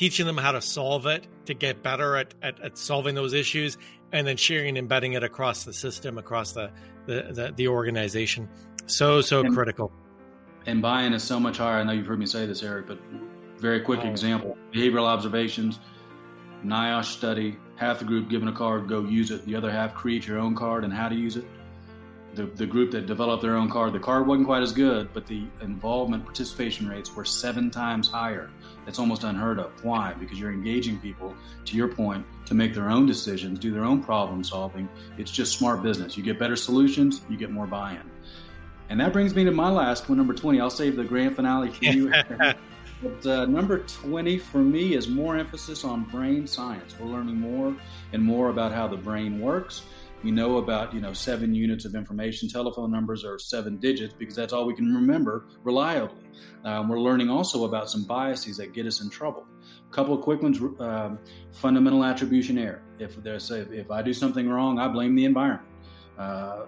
teaching 0.00 0.24
them 0.24 0.38
how 0.38 0.52
to 0.52 0.62
solve 0.62 1.04
it, 1.04 1.26
to 1.44 1.52
get 1.52 1.82
better 1.82 2.16
at, 2.16 2.32
at, 2.40 2.58
at 2.60 2.78
solving 2.78 3.14
those 3.14 3.34
issues, 3.34 3.76
and 4.12 4.26
then 4.26 4.34
sharing 4.34 4.70
and 4.70 4.78
embedding 4.78 5.12
it 5.12 5.22
across 5.22 5.64
the 5.64 5.74
system, 5.74 6.16
across 6.16 6.52
the, 6.52 6.70
the, 7.04 7.28
the, 7.30 7.52
the 7.54 7.68
organization. 7.68 8.48
So, 8.86 9.20
so 9.20 9.40
and, 9.40 9.54
critical. 9.54 9.92
And 10.64 10.80
buy-in 10.80 11.12
is 11.12 11.22
so 11.22 11.38
much 11.38 11.58
higher. 11.58 11.80
I 11.80 11.84
know 11.84 11.92
you've 11.92 12.06
heard 12.06 12.18
me 12.18 12.24
say 12.24 12.46
this, 12.46 12.62
Eric, 12.62 12.86
but 12.86 12.98
very 13.58 13.82
quick 13.82 14.00
oh. 14.02 14.08
example, 14.08 14.56
behavioral 14.72 15.04
observations, 15.04 15.80
NIOSH 16.64 17.04
study, 17.04 17.58
half 17.76 17.98
the 17.98 18.06
group 18.06 18.30
given 18.30 18.48
a 18.48 18.54
card, 18.54 18.88
go 18.88 19.04
use 19.04 19.30
it. 19.30 19.44
The 19.44 19.54
other 19.54 19.70
half 19.70 19.94
create 19.94 20.26
your 20.26 20.38
own 20.38 20.54
card 20.54 20.82
and 20.84 20.94
how 20.94 21.10
to 21.10 21.14
use 21.14 21.36
it 21.36 21.44
the, 22.34 22.44
the 22.46 22.66
group 22.66 22.90
that 22.92 23.06
developed 23.06 23.42
their 23.42 23.56
own 23.56 23.68
card, 23.68 23.92
the 23.92 23.98
card 23.98 24.26
wasn't 24.26 24.46
quite 24.46 24.62
as 24.62 24.72
good, 24.72 25.12
but 25.12 25.26
the 25.26 25.44
involvement 25.60 26.24
participation 26.24 26.88
rates 26.88 27.14
were 27.14 27.24
seven 27.24 27.70
times 27.70 28.08
higher. 28.08 28.50
That's 28.84 28.98
almost 28.98 29.24
unheard 29.24 29.58
of. 29.58 29.72
Why? 29.84 30.14
Because 30.14 30.38
you're 30.38 30.52
engaging 30.52 30.98
people, 31.00 31.34
to 31.64 31.76
your 31.76 31.88
point, 31.88 32.24
to 32.46 32.54
make 32.54 32.74
their 32.74 32.88
own 32.88 33.06
decisions, 33.06 33.58
do 33.58 33.72
their 33.72 33.84
own 33.84 34.02
problem 34.02 34.44
solving. 34.44 34.88
It's 35.18 35.30
just 35.30 35.58
smart 35.58 35.82
business. 35.82 36.16
You 36.16 36.22
get 36.22 36.38
better 36.38 36.56
solutions, 36.56 37.20
you 37.28 37.36
get 37.36 37.50
more 37.50 37.66
buy 37.66 37.92
in. 37.92 38.10
And 38.88 39.00
that 39.00 39.12
brings 39.12 39.34
me 39.34 39.44
to 39.44 39.52
my 39.52 39.70
last 39.70 40.08
one, 40.08 40.18
number 40.18 40.34
20. 40.34 40.60
I'll 40.60 40.70
save 40.70 40.96
the 40.96 41.04
grand 41.04 41.36
finale 41.36 41.70
for 41.70 41.84
you. 41.84 42.12
but 43.02 43.26
uh, 43.26 43.46
number 43.46 43.80
20 43.80 44.38
for 44.38 44.58
me 44.58 44.94
is 44.94 45.08
more 45.08 45.36
emphasis 45.36 45.84
on 45.84 46.04
brain 46.04 46.46
science. 46.46 46.94
We're 46.98 47.06
learning 47.06 47.36
more 47.36 47.74
and 48.12 48.22
more 48.22 48.50
about 48.50 48.72
how 48.72 48.88
the 48.88 48.96
brain 48.96 49.40
works 49.40 49.82
we 50.22 50.30
know 50.30 50.58
about 50.58 50.92
you 50.94 51.00
know 51.00 51.12
seven 51.12 51.54
units 51.54 51.84
of 51.84 51.94
information. 51.94 52.48
Telephone 52.48 52.90
numbers 52.90 53.24
are 53.24 53.38
seven 53.38 53.78
digits 53.78 54.14
because 54.18 54.34
that's 54.34 54.52
all 54.52 54.66
we 54.66 54.74
can 54.74 54.94
remember 54.94 55.46
reliably. 55.64 56.24
Um, 56.64 56.88
we're 56.88 57.00
learning 57.00 57.30
also 57.30 57.64
about 57.64 57.90
some 57.90 58.04
biases 58.04 58.56
that 58.58 58.72
get 58.72 58.86
us 58.86 59.00
in 59.02 59.10
trouble. 59.10 59.46
A 59.88 59.92
couple 59.92 60.14
of 60.14 60.22
quick 60.22 60.42
ones 60.42 60.60
um, 60.80 61.18
fundamental 61.52 62.04
attribution 62.04 62.58
error. 62.58 62.82
If 62.98 63.16
there's 63.22 63.50
a, 63.50 63.70
if 63.72 63.90
i 63.90 64.02
do 64.02 64.12
something 64.12 64.48
wrong 64.48 64.78
i 64.78 64.88
blame 64.88 65.14
the 65.14 65.24
environment. 65.24 65.66
Uh, 66.18 66.66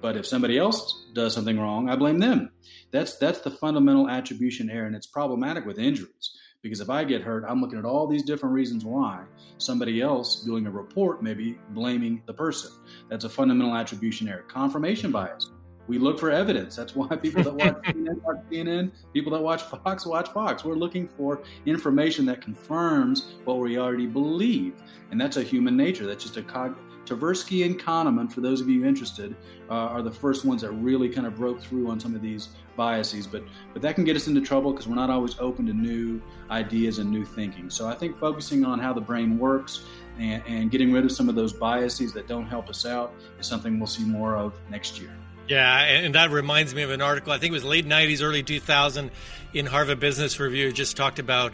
but 0.00 0.16
if 0.16 0.26
somebody 0.26 0.58
else 0.58 1.06
does 1.12 1.32
something 1.34 1.58
wrong 1.58 1.88
i 1.88 1.96
blame 1.96 2.18
them. 2.18 2.50
That's 2.90 3.16
that's 3.16 3.40
the 3.40 3.50
fundamental 3.50 4.08
attribution 4.08 4.68
error 4.70 4.86
and 4.86 4.94
it's 4.94 5.06
problematic 5.06 5.64
with 5.64 5.78
injuries 5.78 6.36
because 6.62 6.80
if 6.80 6.88
I 6.88 7.04
get 7.04 7.22
hurt, 7.22 7.44
I'm 7.46 7.60
looking 7.60 7.78
at 7.78 7.84
all 7.84 8.06
these 8.06 8.22
different 8.22 8.54
reasons 8.54 8.84
why 8.84 9.24
somebody 9.58 10.00
else 10.00 10.42
doing 10.42 10.66
a 10.66 10.70
report 10.70 11.22
maybe 11.22 11.58
blaming 11.70 12.22
the 12.26 12.32
person. 12.32 12.70
That's 13.10 13.24
a 13.24 13.28
fundamental 13.28 13.74
attribution 13.74 14.28
error. 14.28 14.44
Confirmation 14.48 15.10
bias. 15.10 15.50
We 15.88 15.98
look 15.98 16.20
for 16.20 16.30
evidence. 16.30 16.76
That's 16.76 16.94
why 16.94 17.08
people 17.16 17.42
that 17.42 17.54
watch 17.54 17.82
CNN 17.86 18.22
watch 18.22 18.36
CNN, 18.50 18.92
people 19.12 19.32
that 19.32 19.42
watch 19.42 19.62
Fox 19.62 20.06
watch 20.06 20.30
Fox. 20.30 20.64
We're 20.64 20.76
looking 20.76 21.08
for 21.08 21.42
information 21.66 22.24
that 22.26 22.40
confirms 22.40 23.34
what 23.44 23.58
we 23.58 23.78
already 23.78 24.06
believe. 24.06 24.74
And 25.10 25.20
that's 25.20 25.36
a 25.36 25.42
human 25.42 25.76
nature. 25.76 26.06
That's 26.06 26.22
just 26.22 26.36
a 26.36 26.42
cog- 26.42 26.78
Tversky 27.06 27.64
and 27.66 27.78
Kahneman, 27.78 28.32
for 28.32 28.40
those 28.40 28.60
of 28.60 28.68
you 28.68 28.84
interested, 28.84 29.34
uh, 29.68 29.74
are 29.74 30.02
the 30.02 30.10
first 30.10 30.44
ones 30.44 30.62
that 30.62 30.70
really 30.70 31.08
kind 31.08 31.26
of 31.26 31.34
broke 31.34 31.60
through 31.60 31.88
on 31.88 31.98
some 31.98 32.14
of 32.14 32.22
these 32.22 32.50
biases. 32.76 33.26
But 33.26 33.42
but 33.72 33.82
that 33.82 33.94
can 33.94 34.04
get 34.04 34.16
us 34.16 34.28
into 34.28 34.40
trouble 34.40 34.72
because 34.72 34.86
we're 34.86 34.94
not 34.94 35.10
always 35.10 35.38
open 35.38 35.66
to 35.66 35.72
new 35.72 36.22
ideas 36.50 36.98
and 36.98 37.10
new 37.10 37.24
thinking. 37.24 37.70
So 37.70 37.88
I 37.88 37.94
think 37.94 38.18
focusing 38.18 38.64
on 38.64 38.78
how 38.78 38.92
the 38.92 39.00
brain 39.00 39.38
works 39.38 39.84
and, 40.18 40.42
and 40.46 40.70
getting 40.70 40.92
rid 40.92 41.04
of 41.04 41.12
some 41.12 41.28
of 41.28 41.34
those 41.34 41.52
biases 41.52 42.12
that 42.12 42.28
don't 42.28 42.46
help 42.46 42.68
us 42.68 42.86
out 42.86 43.14
is 43.38 43.46
something 43.46 43.78
we'll 43.78 43.86
see 43.86 44.04
more 44.04 44.36
of 44.36 44.54
next 44.70 45.00
year. 45.00 45.14
Yeah, 45.48 45.82
and 45.82 46.14
that 46.14 46.30
reminds 46.30 46.74
me 46.74 46.82
of 46.82 46.90
an 46.90 47.02
article. 47.02 47.32
I 47.32 47.38
think 47.38 47.50
it 47.50 47.54
was 47.54 47.64
late 47.64 47.86
'90s, 47.86 48.22
early 48.22 48.42
2000, 48.42 49.10
in 49.54 49.66
Harvard 49.66 49.98
Business 49.98 50.38
Review. 50.38 50.72
Just 50.72 50.96
talked 50.96 51.18
about 51.18 51.52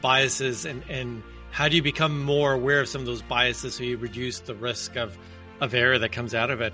biases 0.00 0.66
and 0.66 0.82
and 0.88 1.22
how 1.50 1.68
do 1.68 1.76
you 1.76 1.82
become 1.82 2.22
more 2.22 2.52
aware 2.52 2.80
of 2.80 2.88
some 2.88 3.00
of 3.00 3.06
those 3.06 3.22
biases 3.22 3.74
so 3.74 3.84
you 3.84 3.96
reduce 3.96 4.40
the 4.40 4.54
risk 4.54 4.96
of, 4.96 5.16
of 5.60 5.74
error 5.74 5.98
that 5.98 6.12
comes 6.12 6.34
out 6.34 6.50
of 6.50 6.60
it? 6.60 6.72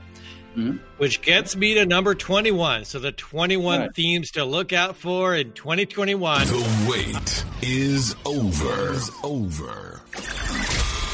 Mm-hmm. 0.56 0.78
Which 0.96 1.20
gets 1.20 1.54
me 1.54 1.74
to 1.74 1.84
number 1.84 2.14
21. 2.14 2.86
So 2.86 2.98
the 2.98 3.12
21 3.12 3.80
right. 3.80 3.94
themes 3.94 4.30
to 4.32 4.44
look 4.44 4.72
out 4.72 4.96
for 4.96 5.34
in 5.34 5.52
2021. 5.52 6.46
The 6.46 6.86
wait 6.88 7.44
is 7.62 8.16
over. 8.24 8.92
Is 8.94 9.10
over. 9.22 10.00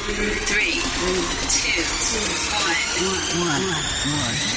Three, 0.05 0.81
two, 1.51 1.83
one, 3.40 3.62
one. 4.12 4.53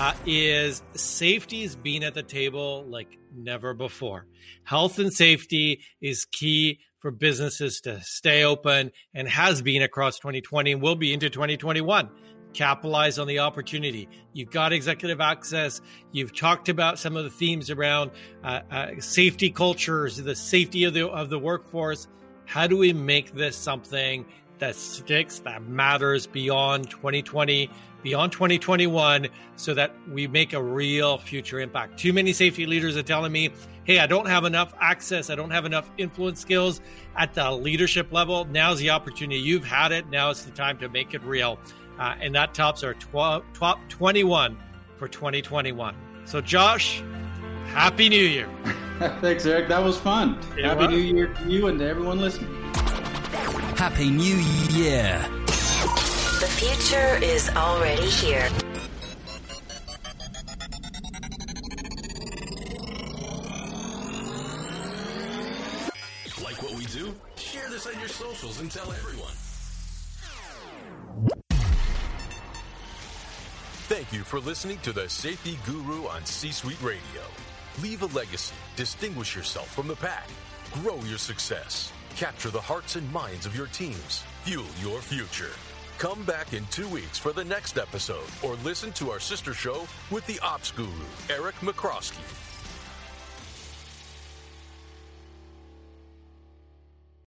uh, 0.00 0.14
is 0.26 0.82
safety 0.94 1.62
is 1.62 1.76
being 1.76 2.04
at 2.04 2.12
the 2.12 2.22
table 2.22 2.84
like 2.86 3.18
never 3.34 3.72
before. 3.72 4.26
Health 4.64 4.98
and 4.98 5.12
safety 5.12 5.80
is 6.02 6.26
key 6.26 6.80
for 7.02 7.10
businesses 7.10 7.80
to 7.80 8.00
stay 8.00 8.44
open 8.44 8.92
and 9.12 9.28
has 9.28 9.60
been 9.60 9.82
across 9.82 10.20
2020 10.20 10.72
and 10.72 10.80
will 10.80 10.94
be 10.94 11.12
into 11.12 11.28
2021 11.28 12.08
capitalize 12.52 13.18
on 13.18 13.26
the 13.26 13.38
opportunity. 13.38 14.06
You've 14.34 14.50
got 14.50 14.74
executive 14.74 15.22
access. 15.22 15.80
You've 16.12 16.36
talked 16.36 16.68
about 16.68 16.98
some 16.98 17.16
of 17.16 17.24
the 17.24 17.30
themes 17.30 17.70
around 17.70 18.10
uh, 18.44 18.60
uh, 18.70 18.86
safety 19.00 19.50
cultures, 19.50 20.18
the 20.18 20.34
safety 20.34 20.84
of 20.84 20.92
the 20.92 21.08
of 21.08 21.30
the 21.30 21.38
workforce. 21.38 22.08
How 22.44 22.66
do 22.66 22.76
we 22.76 22.92
make 22.92 23.34
this 23.34 23.56
something 23.56 24.26
that 24.58 24.76
sticks, 24.76 25.38
that 25.40 25.62
matters 25.62 26.26
beyond 26.26 26.90
2020, 26.90 27.70
beyond 28.02 28.32
2021, 28.32 29.28
so 29.56 29.72
that 29.72 29.94
we 30.10 30.26
make 30.26 30.52
a 30.52 30.62
real 30.62 31.16
future 31.16 31.58
impact? 31.58 31.98
Too 31.98 32.12
many 32.12 32.32
safety 32.34 32.66
leaders 32.66 32.96
are 32.96 33.02
telling 33.02 33.32
me, 33.32 33.50
"Hey, 33.84 33.98
I 33.98 34.06
don't 34.06 34.26
have 34.26 34.44
enough 34.44 34.74
access. 34.80 35.30
I 35.30 35.34
don't 35.34 35.50
have 35.50 35.64
enough 35.64 35.90
influence 35.98 36.40
skills 36.40 36.80
at 37.16 37.34
the 37.34 37.50
leadership 37.50 38.12
level." 38.12 38.44
Now's 38.46 38.78
the 38.78 38.90
opportunity. 38.90 39.40
You've 39.40 39.64
had 39.64 39.92
it. 39.92 40.08
Now 40.08 40.30
it's 40.30 40.42
the 40.42 40.52
time 40.52 40.78
to 40.78 40.88
make 40.88 41.14
it 41.14 41.22
real 41.24 41.58
uh, 41.98 42.14
and 42.20 42.34
that 42.34 42.54
tops 42.54 42.82
our 42.82 42.94
tw- 42.94 43.44
top 43.54 43.78
21 43.88 44.56
for 44.96 45.08
2021. 45.08 45.94
So, 46.24 46.40
Josh, 46.40 47.02
Happy 47.66 48.08
New 48.08 48.24
Year. 48.24 48.48
Thanks, 49.20 49.46
Eric. 49.46 49.68
That 49.68 49.82
was 49.82 49.98
fun. 49.98 50.38
It 50.56 50.64
Happy 50.64 50.86
was. 50.86 50.90
New 50.90 50.98
Year 50.98 51.26
to 51.28 51.48
you 51.48 51.66
and 51.66 51.78
to 51.78 51.88
everyone 51.88 52.20
listening. 52.20 52.52
Happy 53.76 54.10
New 54.10 54.36
Year. 54.70 55.24
The 55.46 56.48
future 56.48 57.18
is 57.22 57.48
already 57.50 58.08
here. 58.08 58.48
Socials 68.22 68.60
and 68.60 68.70
tell 68.70 68.92
everyone. 68.92 69.34
Thank 73.88 74.12
you 74.12 74.22
for 74.22 74.38
listening 74.38 74.78
to 74.84 74.92
the 74.92 75.08
Safety 75.08 75.58
Guru 75.66 76.06
on 76.06 76.24
C 76.24 76.52
Suite 76.52 76.80
Radio. 76.80 77.00
Leave 77.82 78.02
a 78.02 78.06
legacy, 78.16 78.54
distinguish 78.76 79.34
yourself 79.34 79.74
from 79.74 79.88
the 79.88 79.96
pack, 79.96 80.28
grow 80.72 81.00
your 81.06 81.18
success, 81.18 81.92
capture 82.14 82.50
the 82.50 82.60
hearts 82.60 82.94
and 82.94 83.12
minds 83.12 83.44
of 83.44 83.56
your 83.56 83.66
teams, 83.66 84.22
fuel 84.44 84.64
your 84.80 85.00
future. 85.00 85.50
Come 85.98 86.22
back 86.24 86.52
in 86.52 86.64
two 86.66 86.86
weeks 86.88 87.18
for 87.18 87.32
the 87.32 87.44
next 87.44 87.76
episode 87.76 88.30
or 88.44 88.54
listen 88.62 88.92
to 88.92 89.10
our 89.10 89.20
sister 89.20 89.52
show 89.52 89.84
with 90.12 90.24
the 90.28 90.38
Ops 90.44 90.70
Guru, 90.70 90.88
Eric 91.28 91.56
Michrowski. 91.56 92.51